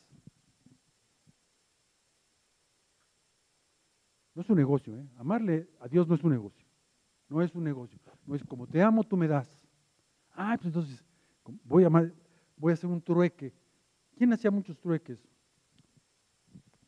[4.34, 5.06] no es un negocio, ¿eh?
[5.18, 6.66] amarle a Dios no es un negocio,
[7.28, 9.60] no es un negocio, no es como te amo, tú me das.
[10.32, 11.04] Ah, pues entonces
[11.64, 11.88] voy a,
[12.56, 13.52] voy a hacer un trueque.
[14.16, 15.18] ¿Quién hacía muchos trueques?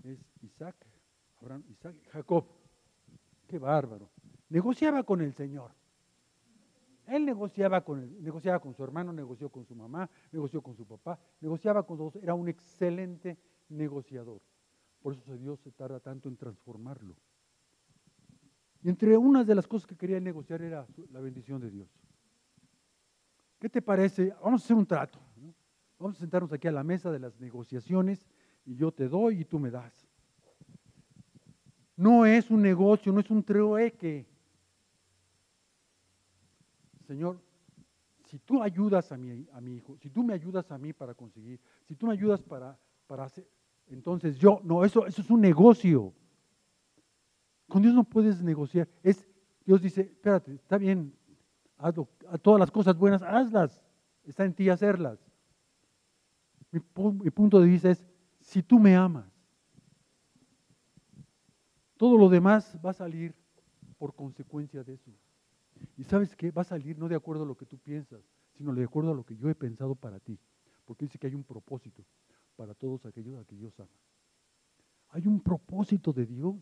[0.05, 0.77] Es Isaac,
[1.41, 2.47] Abraham, Isaac, Jacob.
[3.47, 4.11] Qué bárbaro.
[4.49, 5.78] Negociaba con el Señor.
[7.09, 11.19] Él negociaba con, negociaba con su hermano, negoció con su mamá, negoció con su papá,
[11.41, 12.17] negociaba con todos.
[12.17, 14.43] Era un excelente negociador.
[15.01, 17.17] Por eso Dios se tarda tanto en transformarlo.
[18.83, 21.89] Y entre unas de las cosas que quería negociar era la bendición de Dios.
[23.59, 24.35] ¿Qué te parece?
[24.43, 25.19] Vamos a hacer un trato.
[25.99, 28.25] Vamos a sentarnos aquí a la mesa de las negociaciones
[28.65, 30.07] y yo te doy y tú me das.
[31.97, 34.27] No es un negocio, no es un trueque.
[37.09, 37.41] Señor,
[38.27, 41.15] si tú ayudas a mi, a mi hijo, si tú me ayudas a mí para
[41.15, 43.49] conseguir, si tú me ayudas para, para hacer,
[43.87, 46.13] entonces yo, no, eso, eso es un negocio.
[47.67, 48.87] Con Dios no puedes negociar.
[49.03, 49.27] Es,
[49.65, 51.15] Dios dice, espérate, está bien,
[51.79, 53.83] a todas las cosas buenas, hazlas.
[54.25, 55.19] Está en ti hacerlas.
[56.71, 56.81] Mi,
[57.25, 58.07] mi punto de vista es,
[58.39, 59.33] si tú me amas,
[61.97, 63.35] todo lo demás va a salir
[63.97, 65.11] por consecuencia de eso.
[65.97, 66.51] Y sabes qué?
[66.51, 68.21] Va a salir no de acuerdo a lo que tú piensas,
[68.57, 70.39] sino de acuerdo a lo que yo he pensado para ti.
[70.85, 72.05] Porque dice que hay un propósito
[72.57, 73.89] para todos aquellos a que Dios ama.
[75.11, 76.57] Hay un propósito de Dios.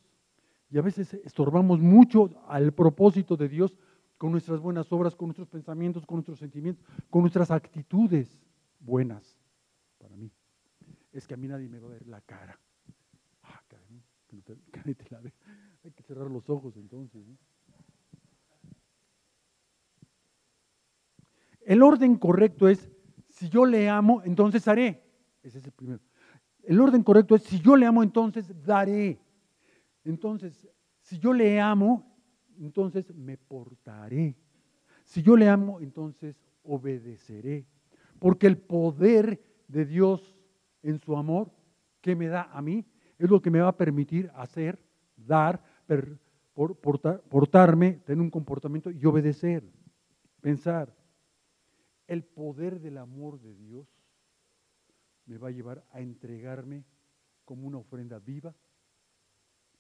[0.69, 3.77] Y a veces estorbamos mucho al propósito de Dios
[4.19, 8.41] con nuestras buenas obras, con nuestros pensamientos, con nuestros sentimientos, con nuestras actitudes
[8.81, 9.39] buenas
[9.99, 10.31] para mí.
[11.13, 12.59] Es que a mí nadie me va a ver la cara.
[13.43, 13.63] Ah,
[15.85, 17.23] Hay que cerrar los ojos entonces.
[21.67, 22.89] El orden correcto es,
[23.29, 25.03] si yo le amo, entonces haré.
[25.43, 26.01] Ese es el primero.
[26.63, 29.19] El orden correcto es, si yo le amo, entonces daré.
[30.05, 30.69] Entonces,
[31.01, 32.17] si yo le amo,
[32.57, 34.37] entonces me portaré.
[35.03, 37.67] Si yo le amo, entonces obedeceré.
[38.21, 40.37] Porque el poder de Dios
[40.85, 41.51] en su amor
[42.01, 42.87] que me da a mí
[43.19, 44.79] es lo que me va a permitir hacer,
[45.17, 45.61] dar,
[47.29, 49.65] portarme, tener un comportamiento y obedecer,
[50.41, 50.95] pensar.
[52.07, 53.89] El poder del amor de Dios
[55.27, 56.85] me va a llevar a entregarme
[57.45, 58.55] como una ofrenda viva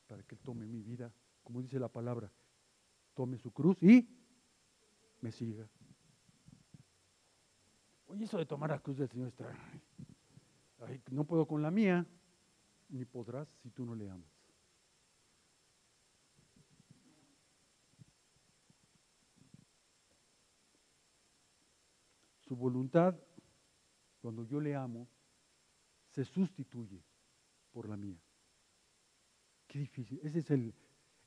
[0.06, 1.12] para que Él tome mi vida,
[1.42, 2.32] como dice la palabra,
[3.14, 4.08] tome su cruz y
[5.20, 5.68] me siga.
[8.08, 9.52] Oye, eso de tomar la cruz del Señor está...
[11.10, 12.06] no puedo con la mía,
[12.88, 14.35] ni podrás si tú no le amas.
[22.46, 23.14] Su voluntad,
[24.20, 25.08] cuando yo le amo,
[26.10, 27.02] se sustituye
[27.72, 28.20] por la mía.
[29.66, 30.20] Qué difícil.
[30.22, 30.74] Ese es el,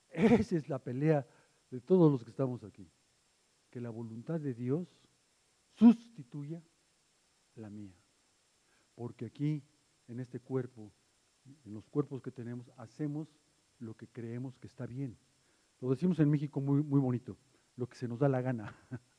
[0.08, 1.26] esa es la pelea
[1.70, 2.90] de todos los que estamos aquí.
[3.70, 4.88] Que la voluntad de Dios
[5.74, 6.62] sustituya
[7.54, 7.94] la mía.
[8.94, 9.62] Porque aquí,
[10.08, 10.92] en este cuerpo,
[11.64, 13.28] en los cuerpos que tenemos, hacemos
[13.78, 15.18] lo que creemos que está bien.
[15.80, 17.36] Lo decimos en México muy, muy bonito,
[17.76, 18.74] lo que se nos da la gana.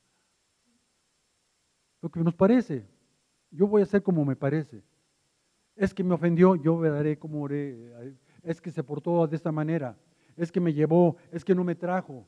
[2.02, 2.86] lo que nos parece.
[3.52, 4.84] Yo voy a hacer como me parece.
[5.76, 8.16] Es que me ofendió, yo daré como oré.
[8.44, 9.98] Es que se portó de esta manera.
[10.36, 12.26] Es que me llevó, es que no me trajo.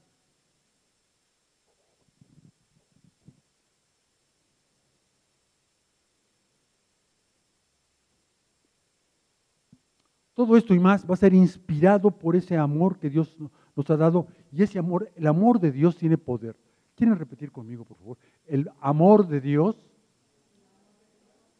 [10.33, 13.37] Todo esto y más va a ser inspirado por ese amor que Dios
[13.75, 14.27] nos ha dado.
[14.51, 16.55] Y ese amor, el amor de Dios tiene poder.
[17.03, 18.17] ¿Quieren repetir conmigo, por favor?
[18.45, 19.75] El amor de Dios.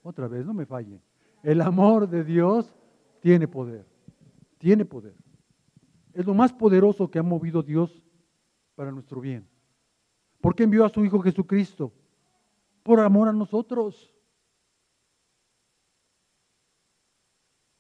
[0.02, 1.02] Otra vez, no me fallen.
[1.44, 2.74] El amor de Dios
[3.20, 3.86] tiene poder.
[4.58, 5.14] Tiene poder.
[6.14, 8.02] Es lo más poderoso que ha movido Dios
[8.76, 9.46] para nuestro bien.
[10.40, 11.92] ¿Por qué envió a su Hijo Jesucristo?
[12.82, 14.13] Por amor a nosotros.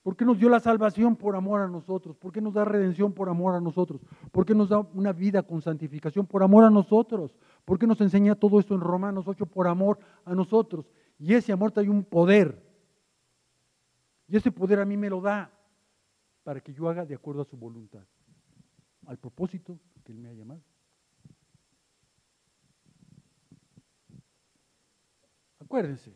[0.04, 2.18] ¿Por qué nos dio la salvación por amor a nosotros?
[2.18, 4.02] ¿Por qué nos da redención por amor a nosotros?
[4.34, 7.34] ¿Por qué nos da una vida con santificación por amor a nosotros?
[7.64, 10.92] ¿Por qué nos enseña todo esto en Romanos 8 por amor a nosotros?
[11.18, 12.62] Y ese amor trae un poder.
[14.28, 15.50] Y ese poder a mí me lo da
[16.44, 18.04] para que yo haga de acuerdo a su voluntad,
[19.06, 20.62] al propósito que Él me ha llamado.
[25.60, 26.14] Acuérdense,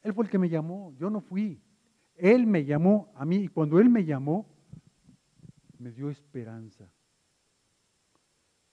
[0.00, 1.62] Él fue el que me llamó, yo no fui.
[2.18, 4.46] Él me llamó a mí y cuando Él me llamó,
[5.78, 6.90] me dio esperanza.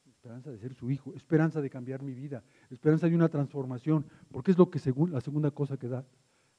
[0.08, 4.52] Esperanza de ser su hijo, esperanza de cambiar mi vida, esperanza de una transformación, porque
[4.52, 6.06] es lo que según la segunda cosa que da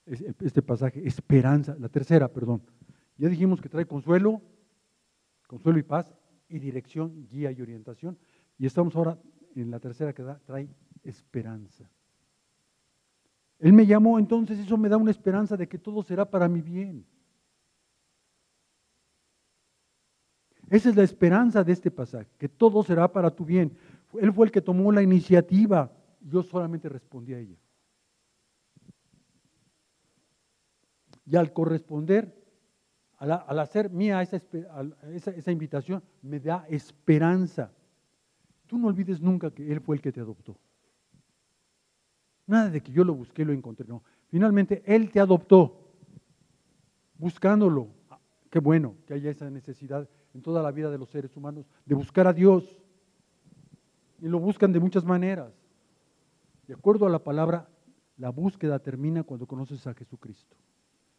[0.06, 2.62] este pasaje, esperanza, la tercera, perdón.
[3.18, 4.40] Ya dijimos que trae consuelo,
[5.48, 6.14] consuelo y paz,
[6.48, 8.16] y dirección, guía y orientación.
[8.58, 9.18] Y estamos ahora
[9.54, 10.68] en la tercera que da, trae
[11.02, 11.90] esperanza.
[13.58, 16.60] Él me llamó, entonces eso me da una esperanza de que todo será para mi
[16.60, 17.06] bien.
[20.68, 23.76] Esa es la esperanza de este pasaje, que todo será para tu bien.
[24.20, 27.56] Él fue el que tomó la iniciativa, yo solamente respondí a ella.
[31.24, 32.34] Y al corresponder,
[33.18, 37.72] al, hacer mía esa, invitación, me da esperanza.
[38.66, 40.56] Tú no olvides nunca que Él fue el que te adoptó.
[42.46, 43.86] Nada de que yo lo busqué, lo encontré.
[43.86, 44.02] No.
[44.28, 45.90] Finalmente, Él te adoptó,
[47.18, 47.88] buscándolo.
[48.10, 51.66] Ah, qué bueno que haya esa necesidad en toda la vida de los seres humanos
[51.84, 52.76] de buscar a Dios.
[54.20, 55.52] Y lo buscan de muchas maneras.
[56.66, 57.68] De acuerdo a la palabra,
[58.16, 60.56] la búsqueda termina cuando conoces a Jesucristo,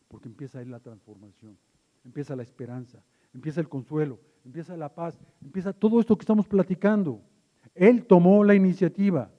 [0.08, 1.58] porque empieza ahí la transformación,
[2.04, 7.22] empieza la esperanza, empieza el consuelo, empieza la paz, empieza todo esto que estamos platicando.
[7.76, 9.32] Él tomó la iniciativa.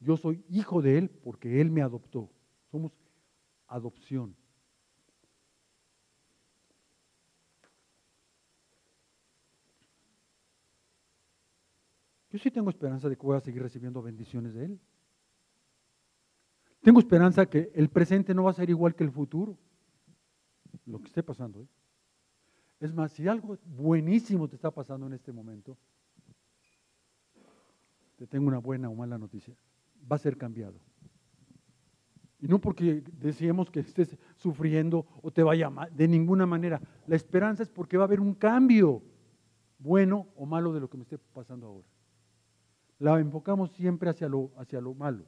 [0.00, 2.30] Yo soy hijo de Él porque Él me adoptó.
[2.70, 2.92] Somos
[3.66, 4.36] adopción.
[12.30, 14.80] Yo sí tengo esperanza de que voy a seguir recibiendo bendiciones de Él.
[16.82, 19.58] Tengo esperanza que el presente no va a ser igual que el futuro.
[20.86, 21.62] Lo que esté pasando.
[21.62, 21.68] ¿eh?
[22.80, 25.76] Es más, si algo buenísimo te está pasando en este momento,
[28.16, 29.56] te tengo una buena o mala noticia.
[30.10, 30.80] Va a ser cambiado.
[32.40, 36.80] Y no porque decíamos que estés sufriendo o te vaya mal, de ninguna manera.
[37.06, 39.02] La esperanza es porque va a haber un cambio,
[39.78, 41.88] bueno o malo, de lo que me esté pasando ahora
[42.98, 45.24] la enfocamos siempre hacia lo, hacia lo malo.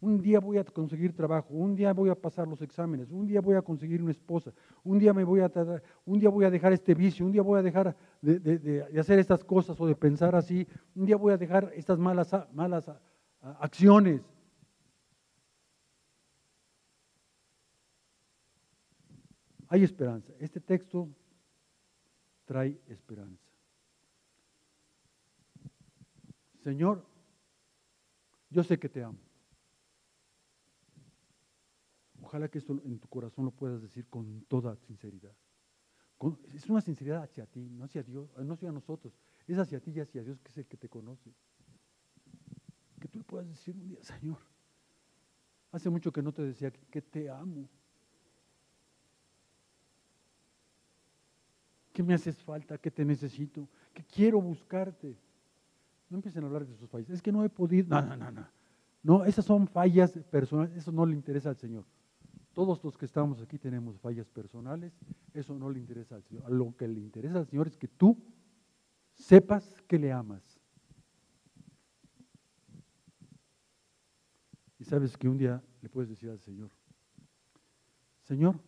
[0.00, 3.40] Un día voy a conseguir trabajo, un día voy a pasar los exámenes, un día
[3.40, 4.52] voy a conseguir una esposa,
[4.84, 5.50] un día me voy a
[6.04, 9.42] un día voy a dejar este vicio, un día voy a dejar de, hacer estas
[9.42, 12.88] cosas o de pensar así, un día voy a dejar estas malas, malas
[13.40, 14.22] acciones.
[19.68, 20.32] Hay esperanza.
[20.38, 21.08] Este texto
[22.46, 23.44] trae esperanza.
[26.62, 27.06] Señor,
[28.50, 29.18] yo sé que te amo.
[32.22, 35.34] Ojalá que esto en tu corazón lo puedas decir con toda sinceridad.
[36.52, 39.14] es una sinceridad hacia ti, no hacia Dios, no hacia nosotros.
[39.46, 41.32] Es hacia ti y hacia Dios que es el que te conoce.
[43.18, 44.38] Tú le puedas decir un día, Señor,
[45.72, 47.68] hace mucho que no te decía que te amo.
[51.92, 55.18] Que me haces falta, que te necesito, que quiero buscarte.
[56.08, 57.10] No empiecen a hablar de sus fallas.
[57.10, 57.88] Es que no he podido.
[57.88, 58.46] No, no, no, no.
[59.02, 60.76] No, esas son fallas personales.
[60.76, 61.84] Eso no le interesa al Señor.
[62.52, 64.92] Todos los que estamos aquí tenemos fallas personales.
[65.34, 66.48] Eso no le interesa al Señor.
[66.52, 68.16] Lo que le interesa al Señor es que tú
[69.12, 70.57] sepas que le amas.
[74.78, 76.70] Y sabes que un día le puedes decir al Señor,
[78.22, 78.60] Señor,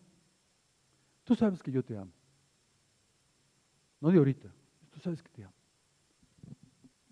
[1.23, 2.11] tú sabes que yo te amo.
[3.99, 4.51] No de ahorita,
[4.89, 5.53] tú sabes que te amo.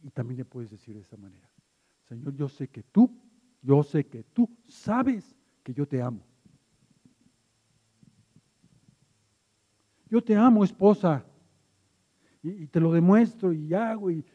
[0.01, 1.49] Y también le puedes decir de esa manera,
[2.07, 3.15] Señor, yo sé que tú,
[3.61, 6.25] yo sé que tú sabes que yo te amo.
[10.09, 11.23] Yo te amo, esposa,
[12.41, 14.25] y, te lo demuestro y hago, y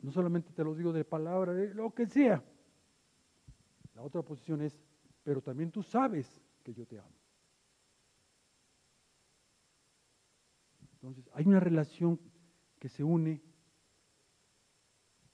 [0.00, 2.42] no solamente te lo digo de palabra, de lo que sea.
[4.00, 4.80] La otra posición es,
[5.22, 7.12] pero también tú sabes que yo te amo.
[10.94, 12.18] Entonces, hay una relación
[12.78, 13.42] que se une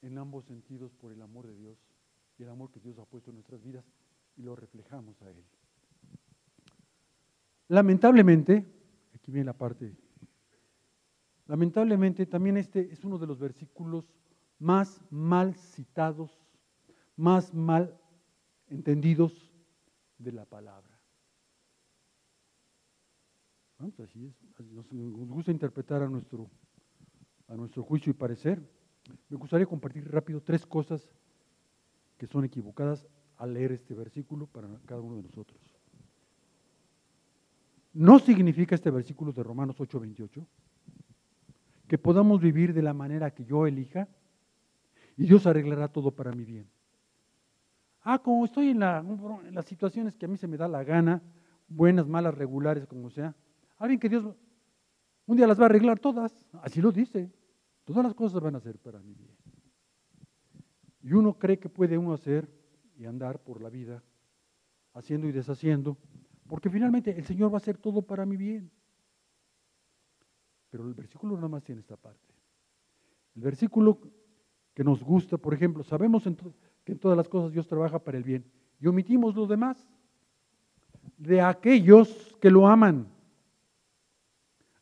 [0.02, 1.78] en ambos sentidos por el amor de Dios
[2.38, 3.84] y el amor que Dios ha puesto en nuestras vidas
[4.36, 5.44] y lo reflejamos a Él.
[7.68, 8.66] Lamentablemente,
[9.14, 9.94] aquí viene la parte,
[11.46, 14.12] lamentablemente también este es uno de los versículos
[14.58, 16.36] más mal citados,
[17.14, 18.00] más mal
[18.68, 19.32] entendidos
[20.18, 20.98] de la palabra.
[23.78, 24.34] Pues así es,
[24.92, 26.50] nos gusta interpretar a nuestro,
[27.48, 28.60] a nuestro juicio y parecer.
[29.28, 31.08] Me gustaría compartir rápido tres cosas
[32.16, 33.06] que son equivocadas
[33.36, 35.60] al leer este versículo para cada uno de nosotros.
[37.92, 40.46] No significa este versículo de Romanos 8:28
[41.86, 44.08] que podamos vivir de la manera que yo elija
[45.16, 46.68] y Dios arreglará todo para mi bien.
[48.08, 51.20] Ah, como estoy en, las situaciones que a mí se me da la gana,
[51.66, 53.34] buenas, malas, regulares, como sea.
[53.78, 54.24] Alguien que Dios
[55.26, 56.32] un día las va a arreglar todas,
[56.62, 57.32] así lo dice.
[57.84, 59.36] Todas las cosas van a ser para mi bien.
[61.02, 62.48] Y uno cree que puede uno hacer
[62.96, 64.04] y andar por la vida,
[64.92, 65.98] haciendo y deshaciendo,
[66.46, 68.70] porque finalmente el Señor va a hacer todo para mi bien.
[70.70, 72.36] Pero el versículo nada más tiene esta parte.
[73.34, 73.98] El versículo
[74.72, 76.24] que nos gusta, por ejemplo, sabemos
[76.86, 78.44] que en todas las cosas Dios trabaja para el bien
[78.80, 79.76] y omitimos lo demás
[81.18, 83.08] de aquellos que lo aman,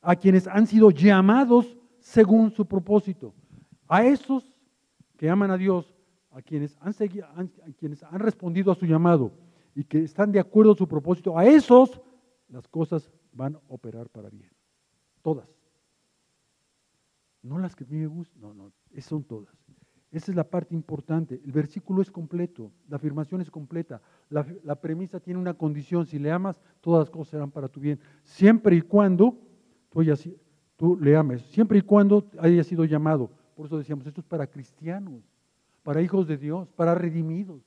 [0.03, 3.33] a quienes han sido llamados según su propósito.
[3.89, 4.45] A esos
[5.17, 5.95] que aman a Dios,
[6.31, 7.47] a quienes han, seguido, a
[7.79, 9.33] quienes han respondido a su llamado
[9.75, 12.03] y que están de acuerdo a su propósito, a esos
[12.49, 14.51] las cosas van a operar para bien.
[15.23, 15.49] Todas.
[17.41, 19.64] No las que a mí me gustan, no, no, son todas.
[20.15, 21.41] Esa es la parte importante.
[21.45, 24.01] El versículo es completo, la afirmación es completa.
[24.31, 26.07] La, premisa tiene una condición.
[26.07, 27.99] Si le amas, todas las cosas serán para tu bien.
[28.23, 29.37] Siempre y cuando
[29.91, 30.05] tú,
[30.77, 31.43] tú le ames.
[31.47, 33.29] Siempre y cuando haya sido llamado.
[33.57, 35.21] Por eso decíamos, esto es para cristianos,
[35.83, 37.63] para hijos de Dios, para redimidos,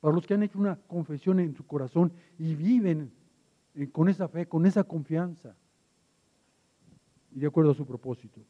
[0.00, 3.10] para los que han hecho una confesión en su corazón y viven
[3.90, 5.56] con esa fe, con esa confianza
[7.32, 8.40] y de acuerdo a su propósito.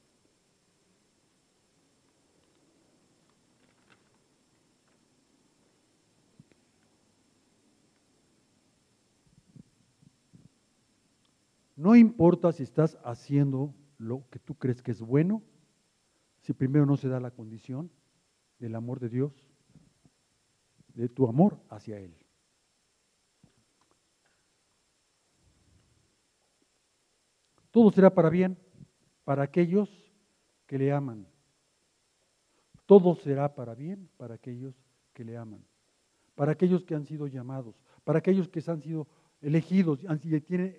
[11.76, 15.42] No importa si estás haciendo lo que tú crees que es bueno,
[16.40, 17.90] si primero no se da la condición
[18.58, 19.32] del amor de Dios,
[20.94, 22.16] de tu amor hacia Él.
[27.70, 28.58] Todo será para bien
[29.24, 29.90] para aquellos
[30.66, 31.28] que le aman.
[32.86, 34.74] Todo será para bien para aquellos
[35.12, 35.62] que le aman.
[36.34, 37.78] Para aquellos que han sido llamados.
[38.04, 39.08] Para aquellos que han sido
[39.46, 40.00] elegidos,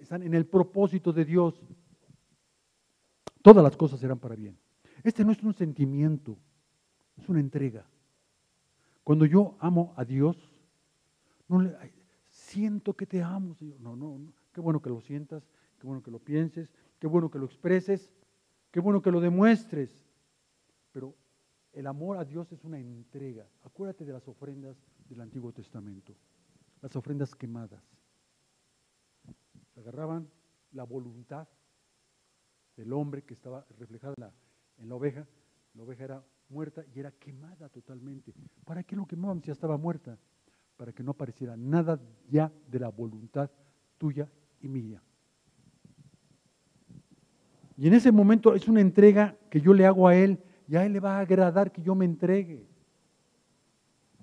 [0.02, 1.58] están en el propósito de Dios,
[3.42, 4.58] todas las cosas serán para bien.
[5.04, 6.38] Este no es un sentimiento,
[7.16, 7.86] es una entrega.
[9.06, 10.36] Cuando yo amo a Dios,
[11.48, 11.74] no le,
[12.30, 13.56] siento que te amo.
[13.80, 15.48] No, no, no, qué bueno que lo sientas,
[15.80, 18.12] qué bueno que lo pienses, qué bueno que lo expreses,
[18.72, 20.06] qué bueno que lo demuestres.
[20.92, 21.16] Pero
[21.72, 23.48] el amor a Dios es una entrega.
[23.64, 24.76] Acuérdate de las ofrendas
[25.08, 26.14] del Antiguo Testamento,
[26.82, 27.97] las ofrendas quemadas
[29.78, 30.28] agarraban
[30.72, 31.48] la voluntad
[32.76, 34.14] del hombre que estaba reflejada
[34.78, 35.28] en la, oveja.
[35.74, 38.34] La oveja era muerta y era quemada totalmente.
[38.66, 40.18] ¿Para qué lo quemaban si ya estaba muerta?
[40.76, 42.00] Para que no apareciera nada
[42.30, 43.50] ya de la voluntad
[43.98, 44.30] tuya
[44.62, 45.02] y mía.
[47.76, 50.86] Y en ese momento es una entrega que yo le hago a Él y a
[50.86, 52.68] Él le va a agradar que yo me entregue.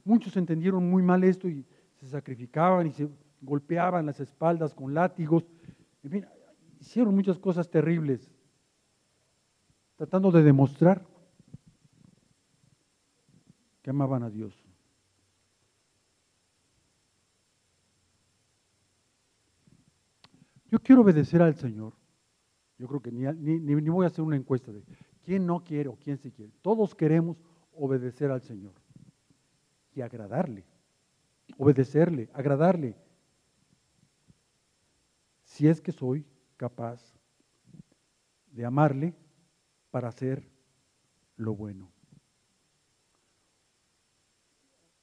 [0.05, 3.09] Muchos entendieron muy mal esto y se sacrificaban y se
[3.45, 5.45] golpeaban las espaldas con látigos,
[6.03, 6.27] en fin,
[6.81, 8.31] hicieron muchas cosas terribles,
[9.97, 11.07] tratando de demostrar
[13.83, 14.65] que amaban a Dios.
[20.71, 21.93] Yo quiero obedecer al Señor.
[22.79, 24.83] Yo creo que ni, ni, voy a hacer una encuesta de
[25.23, 26.53] quién no quiere o quién sí quiere.
[26.63, 27.37] Todos queremos
[27.73, 28.75] obedecer al Señor
[29.95, 30.65] y agradarle,
[31.57, 32.97] obedecerle, agradarle
[35.55, 36.27] si es que soy
[36.57, 37.15] capaz
[38.51, 39.15] de amarle
[39.93, 40.51] para hacer
[41.37, 41.93] lo bueno.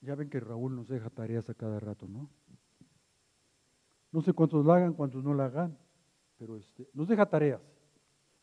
[0.02, 2.30] Ya ven que Raúl nos deja tareas a cada rato, ¿no?
[4.12, 5.78] No sé cuántos la hagan, cuántos no la hagan,
[6.38, 7.62] pero este, nos deja tareas.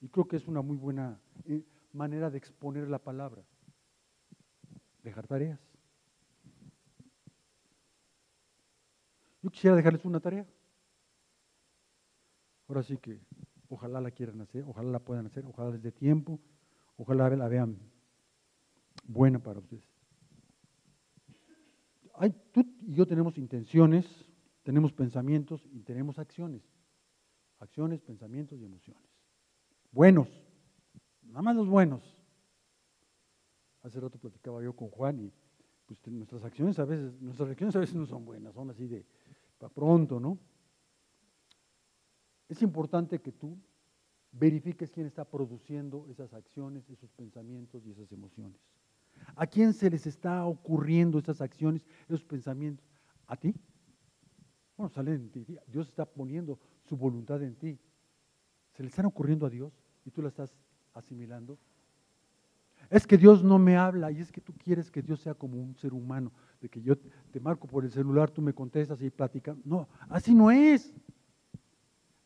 [0.00, 3.42] Y creo que es una muy buena eh, manera de exponer la palabra.
[5.02, 5.61] Dejar tareas.
[9.42, 10.46] Yo quisiera dejarles una tarea.
[12.68, 13.18] Ahora sí que
[13.70, 16.38] ojalá la quieran hacer, ojalá la puedan hacer, ojalá les dé tiempo,
[16.96, 17.78] ojalá la vean
[19.04, 19.84] buena para ustedes.
[22.52, 24.06] tú y yo tenemos intenciones,
[24.62, 26.62] tenemos pensamientos y tenemos acciones.
[27.58, 29.02] Acciones, pensamientos y emociones.
[29.90, 30.28] Buenos,
[31.22, 32.02] nada más los buenos.
[33.82, 35.32] Hace rato platicaba yo con Juan y
[35.86, 39.06] pues nuestras acciones a veces, nuestras acciones a veces no son buenas, son así de
[39.56, 40.38] para pronto, ¿no?
[42.49, 43.59] Es importante que tú
[44.32, 48.61] verifiques quién está produciendo esas acciones, esos pensamientos y esas emociones.
[49.36, 52.86] ¿A quién se les está ocurriendo esas acciones, esos pensamientos?
[53.26, 53.55] ¿A ti?
[54.76, 55.59] Bueno, salen de ti.
[55.66, 57.78] Dios está poniendo su voluntad en ti.
[58.72, 59.72] ¿Se le están ocurriendo a Dios
[60.05, 60.57] y tú la estás
[60.94, 61.59] asimilando?
[62.90, 65.61] Es que Dios no me habla y es que tú quieres que Dios sea como
[65.61, 69.11] un ser humano, de que yo te marco por el celular, tú me contestas y
[69.11, 69.66] platicamos.
[69.66, 70.94] No, así no es.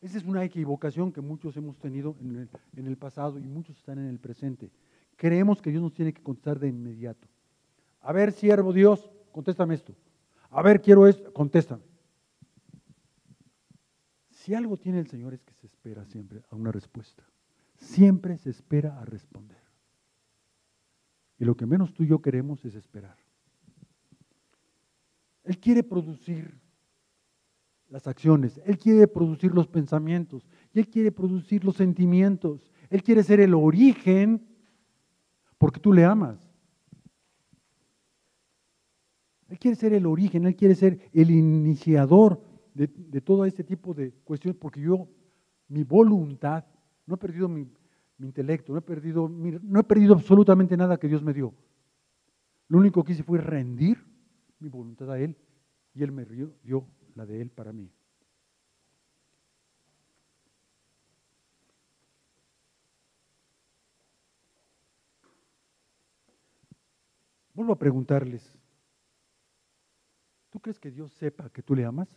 [0.03, 4.07] Esa es una equivocación que muchos hemos tenido en el, pasado y muchos están en
[4.07, 4.69] el presente.
[5.15, 7.25] Creemos que Dios nos tiene que contestar de inmediato.
[8.01, 9.95] A ver, siervo Dios, contéstame esto.
[10.49, 11.83] A ver, quiero esto, contéstame.
[14.29, 17.23] Si algo tiene el Señor es que se espera siempre a una respuesta.
[17.77, 19.63] Siempre se espera a responder.
[21.39, 23.15] Y lo que menos tú y yo queremos es esperar.
[25.45, 26.59] Él quiere producir
[27.93, 32.71] las acciones, Él quiere producir los pensamientos, y Él quiere producir los sentimientos.
[32.89, 34.43] Él quiere ser el origen
[35.59, 36.39] porque tú le amas.
[39.47, 42.41] Él quiere ser el origen, Él quiere ser el iniciador
[42.73, 42.87] de,
[43.21, 45.07] todo este tipo de cuestiones, porque yo,
[45.67, 46.65] mi voluntad,
[47.05, 47.67] no he perdido mi,
[48.17, 51.53] intelecto, no he, perdido, no he perdido absolutamente nada que Dios me dio.
[52.69, 54.03] Lo único que hice fue rendir
[54.57, 55.37] mi voluntad a Él
[55.93, 57.91] y Él me dio la de Él para mí.
[67.53, 68.57] Vuelvo a preguntarles,
[70.49, 72.09] ¿tú crees que Dios sepa que tú le amas?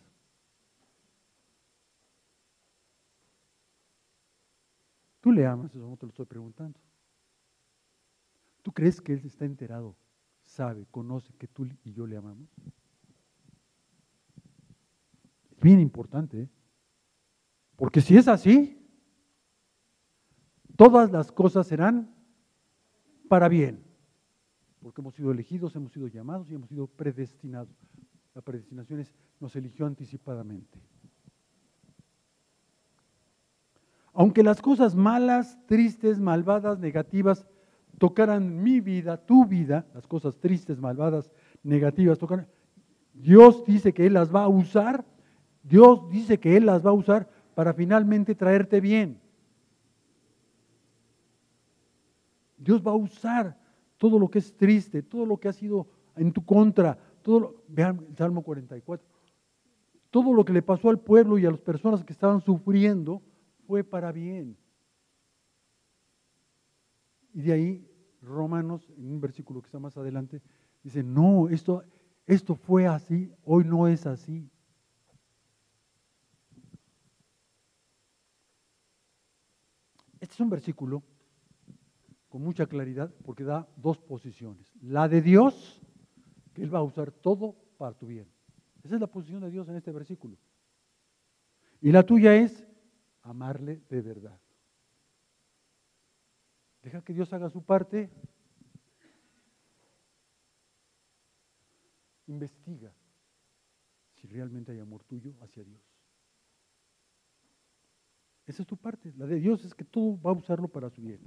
[5.21, 5.75] ¿Tú le amas?
[5.75, 6.79] Eso no te lo estoy preguntando.
[8.63, 9.95] ¿Tú crees que Él está enterado,
[10.43, 12.49] sabe, conoce que tú y yo le amamos?
[15.61, 16.49] Bien importante, ¿eh?
[17.75, 18.79] porque si es así,
[20.75, 22.13] todas las cosas serán
[23.27, 23.87] para bien
[24.87, 27.75] porque hemos sido elegidos, hemos sido llamados y hemos sido predestinados.
[28.33, 30.79] La predestinación es, nos eligió anticipadamente.
[34.13, 37.45] Aunque las cosas malas, tristes, malvadas, negativas
[37.97, 41.33] tocaran mi vida, tu vida, las cosas tristes, malvadas,
[41.63, 42.47] negativas tocaran,
[43.13, 45.03] Dios dice que Él las va a usar,
[45.67, 49.19] Dios dice que Él las va a usar para finalmente traerte bien.
[52.57, 53.57] Dios va a usar
[53.97, 57.63] todo lo que es triste, todo lo que ha sido en tu contra, todo lo,
[57.67, 59.05] vean el Salmo 44,
[60.09, 63.21] todo lo que le pasó al pueblo y a las personas que estaban sufriendo
[63.67, 64.57] fue para bien.
[67.33, 67.87] Y de ahí
[68.21, 70.41] Romanos, en un versículo que está más adelante,
[70.83, 71.83] dice, no, esto,
[72.25, 74.49] esto fue así, hoy no es así.
[80.27, 81.03] Este es un versículo
[82.27, 84.69] con mucha claridad porque da dos posiciones.
[84.81, 85.81] La de Dios,
[86.53, 88.29] que Él va a usar todo para tu bien.
[88.83, 90.37] Esa es la posición de Dios en este versículo.
[91.79, 92.67] Y la tuya es
[93.21, 94.37] amarle de verdad.
[96.83, 98.09] Deja que Dios haga su parte.
[102.25, 102.93] Investiga
[104.11, 105.96] si realmente hay amor tuyo hacia Dios.
[108.47, 109.13] Esa es tu parte.
[109.17, 111.19] La de Dios es que todo va a usarlo para su bien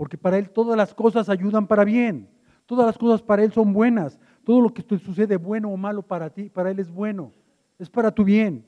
[0.00, 2.26] porque para Él todas las cosas ayudan para bien,
[2.64, 6.00] todas las cosas para Él son buenas, todo lo que te sucede bueno o malo
[6.00, 7.34] para ti, para Él es bueno,
[7.78, 8.64] es para tu bien.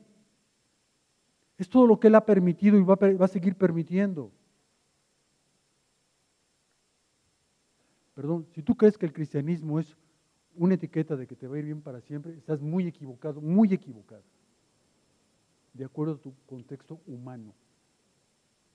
[1.57, 4.31] Es todo lo que Él ha permitido y va a, seguir permitiendo.
[8.13, 9.97] Perdón, si tú crees que el cristianismo es
[10.55, 13.73] una etiqueta de que te va a ir bien para siempre, estás muy equivocado, muy
[13.73, 14.25] equivocado,
[15.73, 17.55] de acuerdo a tu contexto humano.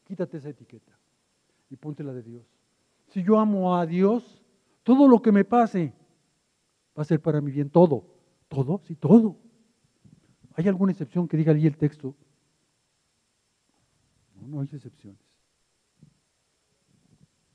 [0.07, 0.97] Quítate esa etiqueta
[1.69, 2.45] y ponte la de Dios.
[3.09, 4.41] Si yo amo a Dios,
[4.83, 5.93] todo lo que me pase
[6.97, 8.05] va a ser para mi bien, todo.
[8.47, 8.79] ¿Todo?
[8.85, 9.35] Sí, todo.
[10.53, 12.15] ¿Hay alguna excepción que diga ahí el texto?
[14.33, 15.19] No, no hay excepciones.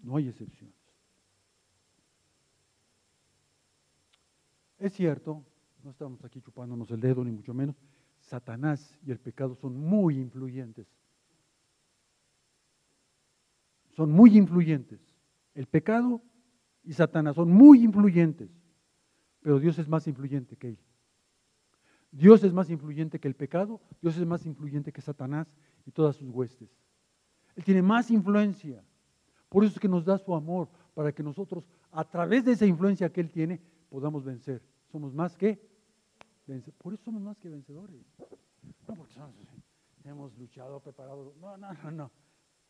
[0.02, 0.76] No hay excepciones.
[4.78, 5.42] Es cierto,
[5.82, 7.76] no estamos aquí chupándonos el dedo, ni mucho menos.
[8.20, 10.86] Satanás y el pecado son muy influyentes
[13.92, 15.00] son muy influyentes.
[15.54, 16.22] El pecado
[16.82, 18.50] y Satanás son muy influyentes,
[19.40, 20.78] pero Dios es más influyente que él.
[22.10, 25.52] Dios es más influyente que el pecado, Dios es más influyente que Satanás
[25.86, 26.68] y todas sus huestes.
[27.56, 28.84] Él tiene más influencia.
[29.48, 32.66] Por eso es que nos da su amor, para que nosotros, a través de esa
[32.66, 34.62] influencia que Él tiene, podamos vencer.
[34.90, 35.60] Somos más que
[36.46, 36.78] vencedores.
[36.78, 38.02] Por eso somos más que vencedores.
[38.88, 39.14] No porque
[40.04, 41.34] hemos luchado, preparado.
[41.40, 42.10] No, no, no, no.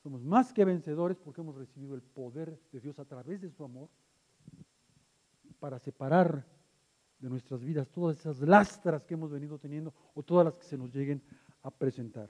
[0.02, 3.62] Somos más que vencedores porque hemos recibido el poder de Dios a través de su
[3.64, 3.88] amor
[5.60, 6.44] para separar
[7.20, 10.76] de nuestras vidas todas esas lastras que hemos venido teniendo o todas las que se
[10.76, 11.22] nos lleguen
[11.62, 12.28] a presentar.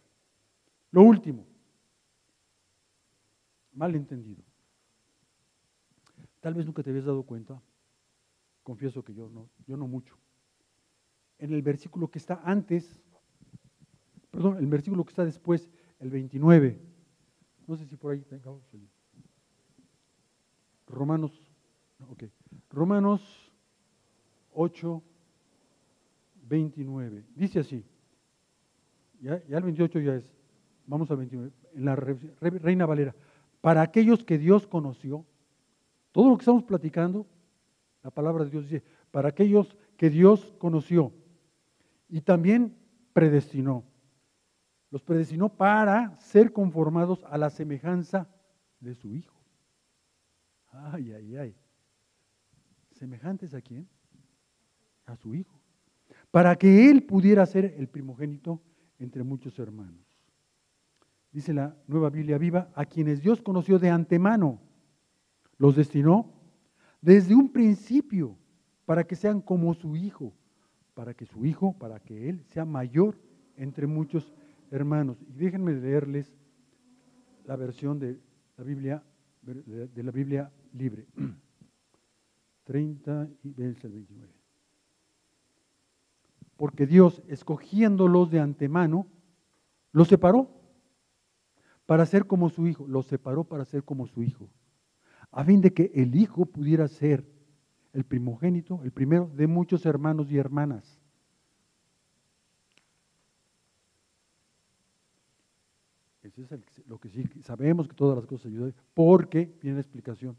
[0.91, 1.47] Lo último,
[3.73, 4.43] mal entendido.
[6.41, 7.62] Tal vez nunca te habías dado cuenta,
[8.62, 10.18] confieso que yo no, yo no mucho.
[11.39, 13.01] En el versículo que está antes,
[14.31, 15.70] perdón, el versículo que está después,
[16.01, 16.91] el 29.
[17.66, 18.62] No sé si por ahí tengamos
[20.86, 21.32] Romanos,
[22.10, 22.24] ok.
[22.70, 23.50] Romanos
[24.52, 25.02] 8,
[26.48, 27.24] 29.
[27.34, 27.84] Dice así.
[29.20, 30.24] Ya, el 28 ya es.
[30.86, 31.52] Vamos al 29.
[31.74, 33.14] En la Reina Valera.
[33.60, 35.24] Para aquellos que Dios conoció,
[36.10, 37.26] todo lo que estamos platicando,
[38.02, 41.12] la palabra de Dios dice, para aquellos que Dios conoció
[42.08, 42.76] y también
[43.12, 43.84] predestinó.
[44.93, 48.28] Los predestinó para ser conformados a la semejanza
[48.78, 49.34] de su Hijo.
[50.70, 51.57] Ay, ay, ay.
[52.90, 53.88] ¿Semejantes a quién?
[55.07, 55.59] A su Hijo.
[56.30, 58.61] Para que Él pudiera ser el primogénito
[58.99, 60.05] entre muchos hermanos.
[61.30, 64.61] Dice la nueva Biblia viva, a quienes Dios conoció de antemano,
[65.57, 66.34] los destinó
[67.01, 68.36] desde un principio
[68.84, 70.34] para que sean como su Hijo,
[70.93, 73.18] para que su Hijo, para que Él sea mayor
[73.57, 74.41] entre muchos hermanos.
[74.73, 76.33] Y déjenme leerles
[77.45, 78.18] la versión de
[78.57, 79.03] la Biblia,
[79.43, 81.07] de la Biblia libre.
[82.64, 84.33] 30 y 29.
[86.57, 89.07] Porque Dios, escogiéndolos de antemano,
[89.91, 90.49] los separó
[91.85, 94.49] para ser como su hijo, los separó para ser como su hijo,
[95.31, 97.27] a fin de que el hijo pudiera ser
[97.93, 101.01] el primogénito, el primero de muchos hermanos y hermanas.
[106.37, 110.37] Es lo que sí sabemos que todas las cosas ayudan, porque viene la explicación.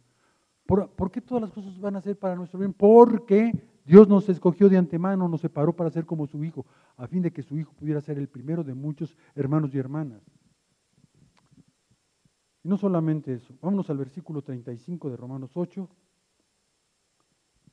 [0.66, 2.74] ¿Por, qué todas las cosas van a ser para nuestro bien?
[2.74, 3.52] Porque
[3.86, 6.66] Dios nos escogió de antemano, nos separó para ser como su Hijo,
[6.98, 10.22] a fin de que su Hijo pudiera ser el primero de muchos hermanos y hermanas.
[12.64, 15.88] Y no solamente eso, vámonos al versículo 35 de Romanos 8.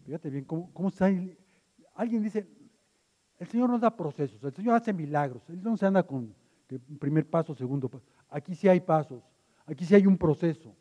[0.04, 1.06] Fíjate bien cómo, cómo está.
[1.94, 2.48] Alguien dice,
[3.38, 6.34] el Señor nos da procesos, el Señor hace milagros, Él no se anda con
[6.78, 8.06] primer paso, segundo paso.
[8.28, 9.22] Aquí sí hay pasos,
[9.66, 10.74] aquí sí hay un proceso.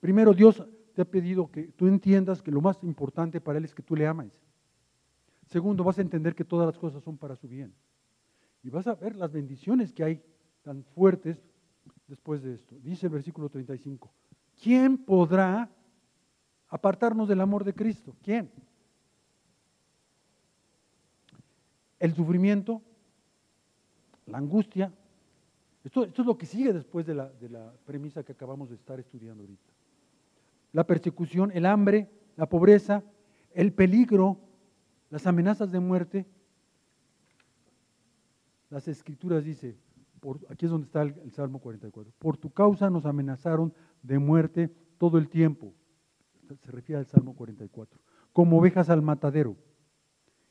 [0.00, 0.62] Primero Dios
[0.94, 3.94] te ha pedido que tú entiendas que lo más importante para Él es que tú
[3.94, 4.32] le ames.
[5.46, 7.74] Segundo, vas a entender que todas las cosas son para su bien.
[8.62, 10.22] Y vas a ver las bendiciones que hay
[10.62, 11.40] tan fuertes
[12.08, 12.76] después de esto.
[12.82, 14.10] Dice el versículo 35,
[14.60, 15.70] ¿quién podrá
[16.68, 18.16] apartarnos del amor de Cristo?
[18.22, 18.50] ¿Quién?
[21.98, 22.82] El sufrimiento,
[24.26, 24.92] la angustia.
[25.86, 29.72] Esto, es lo que sigue después de la, premisa que acabamos de estar estudiando ahorita
[30.72, 33.04] la persecución, el hambre, la pobreza,
[33.54, 34.38] el peligro,
[35.10, 36.26] las amenazas de muerte.
[38.68, 39.78] Las escrituras dice,
[40.50, 43.72] aquí es donde está el, Salmo 44, por tu causa nos amenazaron
[44.02, 45.72] de muerte todo el tiempo.
[46.58, 47.98] Se refiere al Salmo 44,
[48.32, 49.56] como ovejas al matadero.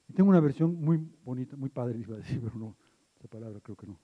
[0.08, 2.78] Y tengo una versión muy bonita, muy padre, iba a decir, pero no,
[3.20, 4.00] esa palabra creo que no.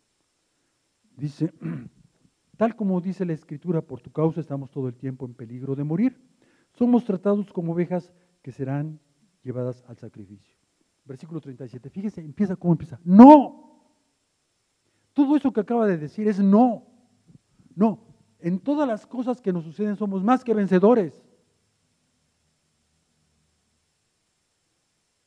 [1.17, 1.53] Dice,
[2.61, 5.83] Tal como dice la Escritura, por tu causa estamos todo el tiempo en peligro de
[5.83, 6.21] morir.
[6.73, 8.99] Somos tratados como ovejas que serán
[9.41, 10.55] llevadas al sacrificio.
[11.03, 11.89] Versículo 37.
[11.89, 12.99] Fíjese, empieza cómo empieza.
[13.03, 13.81] No.
[15.13, 16.85] Todo eso que acaba de decir es no.
[17.73, 18.05] No.
[18.37, 21.19] En todas las cosas que nos suceden somos más que vencedores.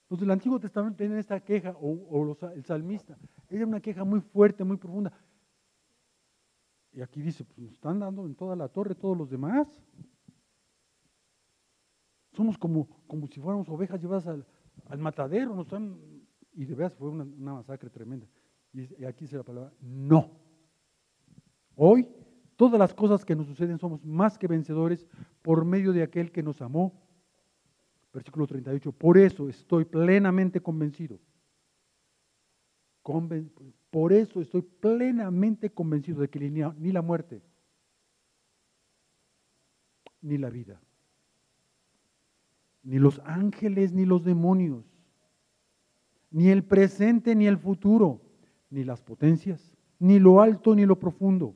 [0.08, 3.18] Los del Antiguo Testamento tienen esta queja, o, el salmista.
[3.50, 5.12] Era una queja muy fuerte, muy profunda.
[6.94, 9.68] Y aquí dice, pues nos están dando en toda la torre todos los demás.
[12.32, 15.98] Somos como, como si fuéramos ovejas llevadas al, matadero, nos están,
[16.52, 18.26] y de veras fue una, masacre tremenda.
[18.72, 20.30] Y, aquí dice la palabra, no.
[21.74, 22.08] Hoy,
[22.56, 25.04] todas las cosas que nos suceden somos más que vencedores
[25.42, 26.92] por medio de aquel que nos amó.
[28.12, 31.18] Versículo 38, por eso estoy plenamente convencido
[33.94, 37.40] por eso estoy plenamente convencido de que ni la muerte,
[40.20, 40.80] ni la vida,
[42.82, 44.84] ni los ángeles, ni los demonios,
[46.32, 48.20] ni el presente, ni el futuro,
[48.68, 51.54] ni las potencias, ni lo alto, ni lo profundo.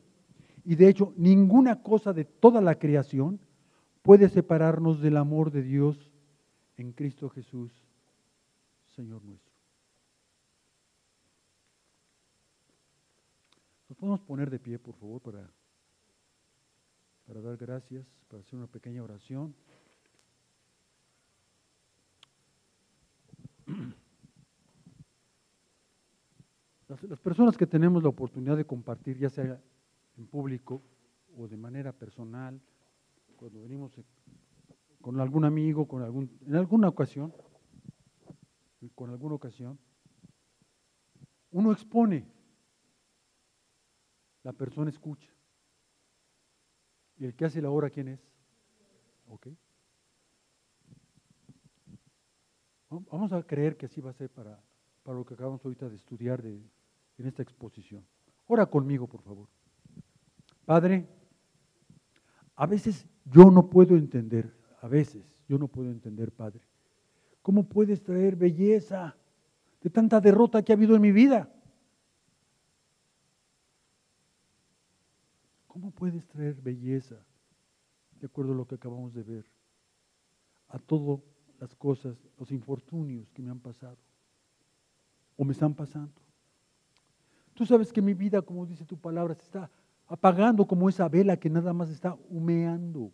[0.64, 3.40] Y de hecho, ninguna cosa de toda la creación
[4.02, 6.12] puede separarnos del amor de Dios
[6.76, 7.72] en Cristo Jesús,
[8.94, 9.48] Señor nuestro.
[13.87, 15.50] ¿Nos podemos poner de pie, por favor, para,
[17.26, 19.54] para dar gracias, para hacer una pequeña oración?
[26.88, 29.60] Las, las, personas que tenemos la oportunidad de compartir, ya sea
[30.16, 30.80] en público
[31.36, 32.58] o de manera personal,
[33.36, 33.92] cuando venimos
[35.02, 37.34] con algún amigo, con algún, en alguna ocasión,
[38.94, 39.78] con alguna ocasión,
[41.50, 42.37] uno expone
[44.42, 45.30] la persona escucha.
[47.16, 48.20] ¿Y el que hace la obra quién es?
[49.28, 49.48] ¿Ok?
[52.90, 54.62] Vamos a creer que así va a ser para,
[55.02, 56.62] para lo que acabamos ahorita de estudiar de,
[57.18, 58.06] en esta exposición.
[58.46, 59.48] Ora conmigo, por favor.
[60.64, 61.06] Padre,
[62.54, 66.60] a veces yo no puedo entender, a veces yo no puedo entender, Padre,
[67.42, 69.16] ¿cómo puedes traer belleza
[69.80, 71.50] de tanta derrota que ha habido en mi vida?
[75.66, 77.16] ¿Cómo puedes traer belleza,
[78.20, 79.44] de acuerdo a lo que acabamos de ver,
[80.68, 81.20] a todas
[81.58, 83.98] las cosas, los infortunios que me han pasado
[85.36, 86.14] o me están pasando?
[87.52, 89.68] Tú sabes que mi vida, como dice tu palabra, se está
[90.06, 93.10] apagando como esa vela que nada más está humeando,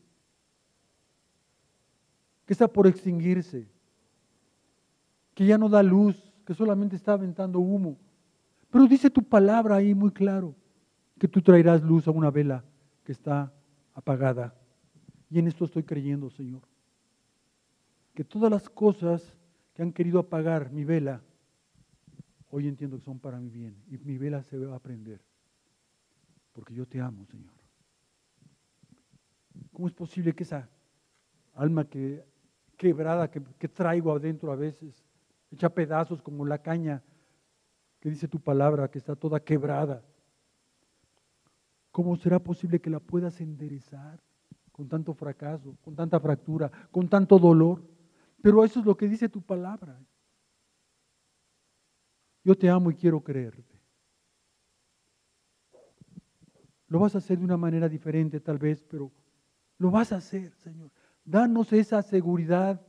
[2.44, 3.66] que está por extinguirse,
[5.32, 7.96] que ya no da luz, que solamente está aventando humo.
[8.68, 10.54] Pero dice tu palabra ahí muy claro,
[11.18, 12.62] que tú traerás luz a una vela
[13.04, 13.52] que está
[13.92, 14.54] apagada.
[15.30, 16.62] Y en esto estoy creyendo, Señor.
[18.14, 19.36] Que todas las cosas
[19.74, 21.20] que han querido apagar mi vela,
[22.50, 23.76] hoy entiendo que son para mi bien.
[23.88, 25.20] Y mi vela se va a prender.
[26.52, 27.52] Porque yo te amo, Señor.
[29.72, 30.68] ¿Cómo es posible que esa
[31.54, 32.24] alma que,
[32.76, 35.04] quebrada que, que traigo adentro a veces,
[35.50, 37.02] hecha pedazos como la caña
[38.00, 40.02] que dice tu palabra, que está toda quebrada,
[41.94, 44.20] ¿Cómo será posible que la puedas enderezar
[44.72, 47.84] con tanto fracaso, con tanta fractura, con tanto dolor?
[48.42, 50.04] Pero eso es lo que dice tu palabra.
[52.42, 53.80] Yo te amo y quiero creerte.
[56.88, 59.12] Lo vas a hacer de una manera diferente tal vez, pero
[59.78, 60.90] lo vas a hacer, Señor.
[61.24, 62.84] Danos esa seguridad,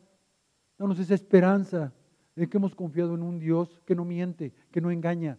[0.79, 1.93] danos esa esperanza
[2.35, 5.37] de que hemos confiado en un Dios que no miente, que no engaña,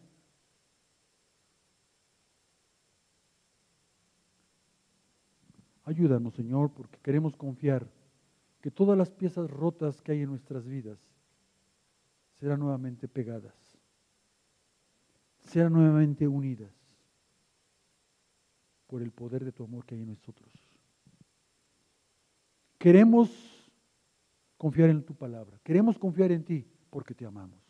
[5.86, 7.88] Ayúdanos, Señor, porque queremos confiar
[8.60, 10.98] que todas las piezas rotas que hay en nuestras vidas
[12.40, 13.54] serán nuevamente pegadas,
[15.38, 16.72] serán nuevamente unidas
[18.88, 20.52] por el poder de tu amor que hay en nosotros.
[22.78, 23.30] Queremos
[24.58, 27.65] confiar en tu palabra, queremos confiar en ti porque te amamos.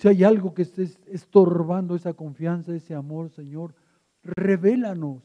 [0.00, 3.74] Si hay algo que esté estorbando esa confianza, ese amor, Señor,
[4.22, 5.22] revélanos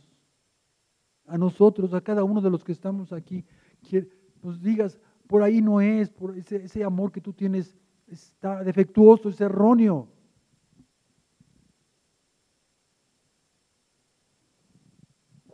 [1.27, 3.45] a nosotros, a cada uno de los que estamos aquí,
[3.89, 4.05] que
[4.43, 7.73] nos digas, por ahí no es, por ese, ese amor que tú tienes
[8.05, 10.09] está defectuoso, es erróneo.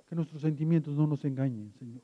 [0.08, 2.02] Que nuestros sentimientos no nos engañen, Señor.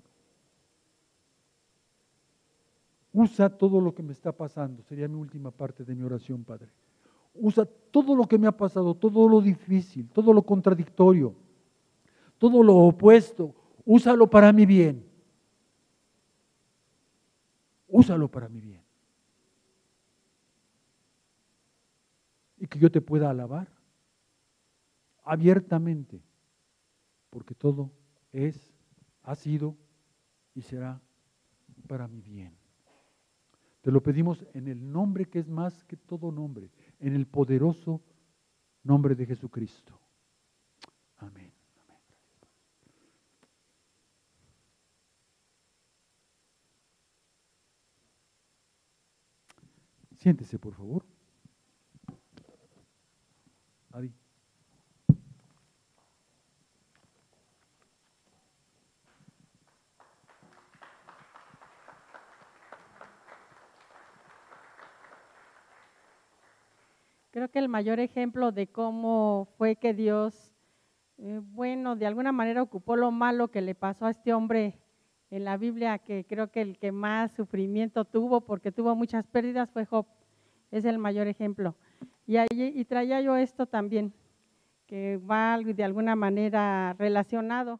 [3.11, 6.69] Usa todo lo que me está pasando, sería mi última parte de mi oración, Padre
[7.39, 11.35] usa todo lo que me ha pasado, todo lo difícil, todo lo contradictorio,
[12.37, 15.05] todo lo opuesto, úsalo para mi bien.
[17.87, 18.83] Úsalo para mi bien.
[22.57, 23.67] Y que yo te pueda alabar
[25.23, 26.21] abiertamente,
[27.29, 27.91] porque todo
[28.31, 28.73] es,
[29.23, 29.75] ha sido
[30.53, 31.01] y será
[31.87, 32.55] para mi bien.
[33.81, 36.69] Te lo pedimos en el nombre que es más que todo nombre,
[36.99, 38.01] en el poderoso
[38.83, 39.99] nombre de Jesucristo.
[41.17, 41.51] Amén.
[50.17, 51.16] Siéntese, por favor.
[67.37, 70.55] Creo que el mayor ejemplo de cómo fue que Dios,
[71.19, 74.79] eh, bueno, de alguna manera ocupó lo malo que le pasó a este hombre
[75.29, 79.69] en la Biblia, que creo que el que más sufrimiento tuvo, porque tuvo muchas pérdidas,
[79.69, 80.07] fue Job.
[80.71, 81.75] Es el mayor ejemplo.
[82.25, 84.15] Y, y traía yo esto también,
[84.87, 87.79] que va de alguna manera relacionado.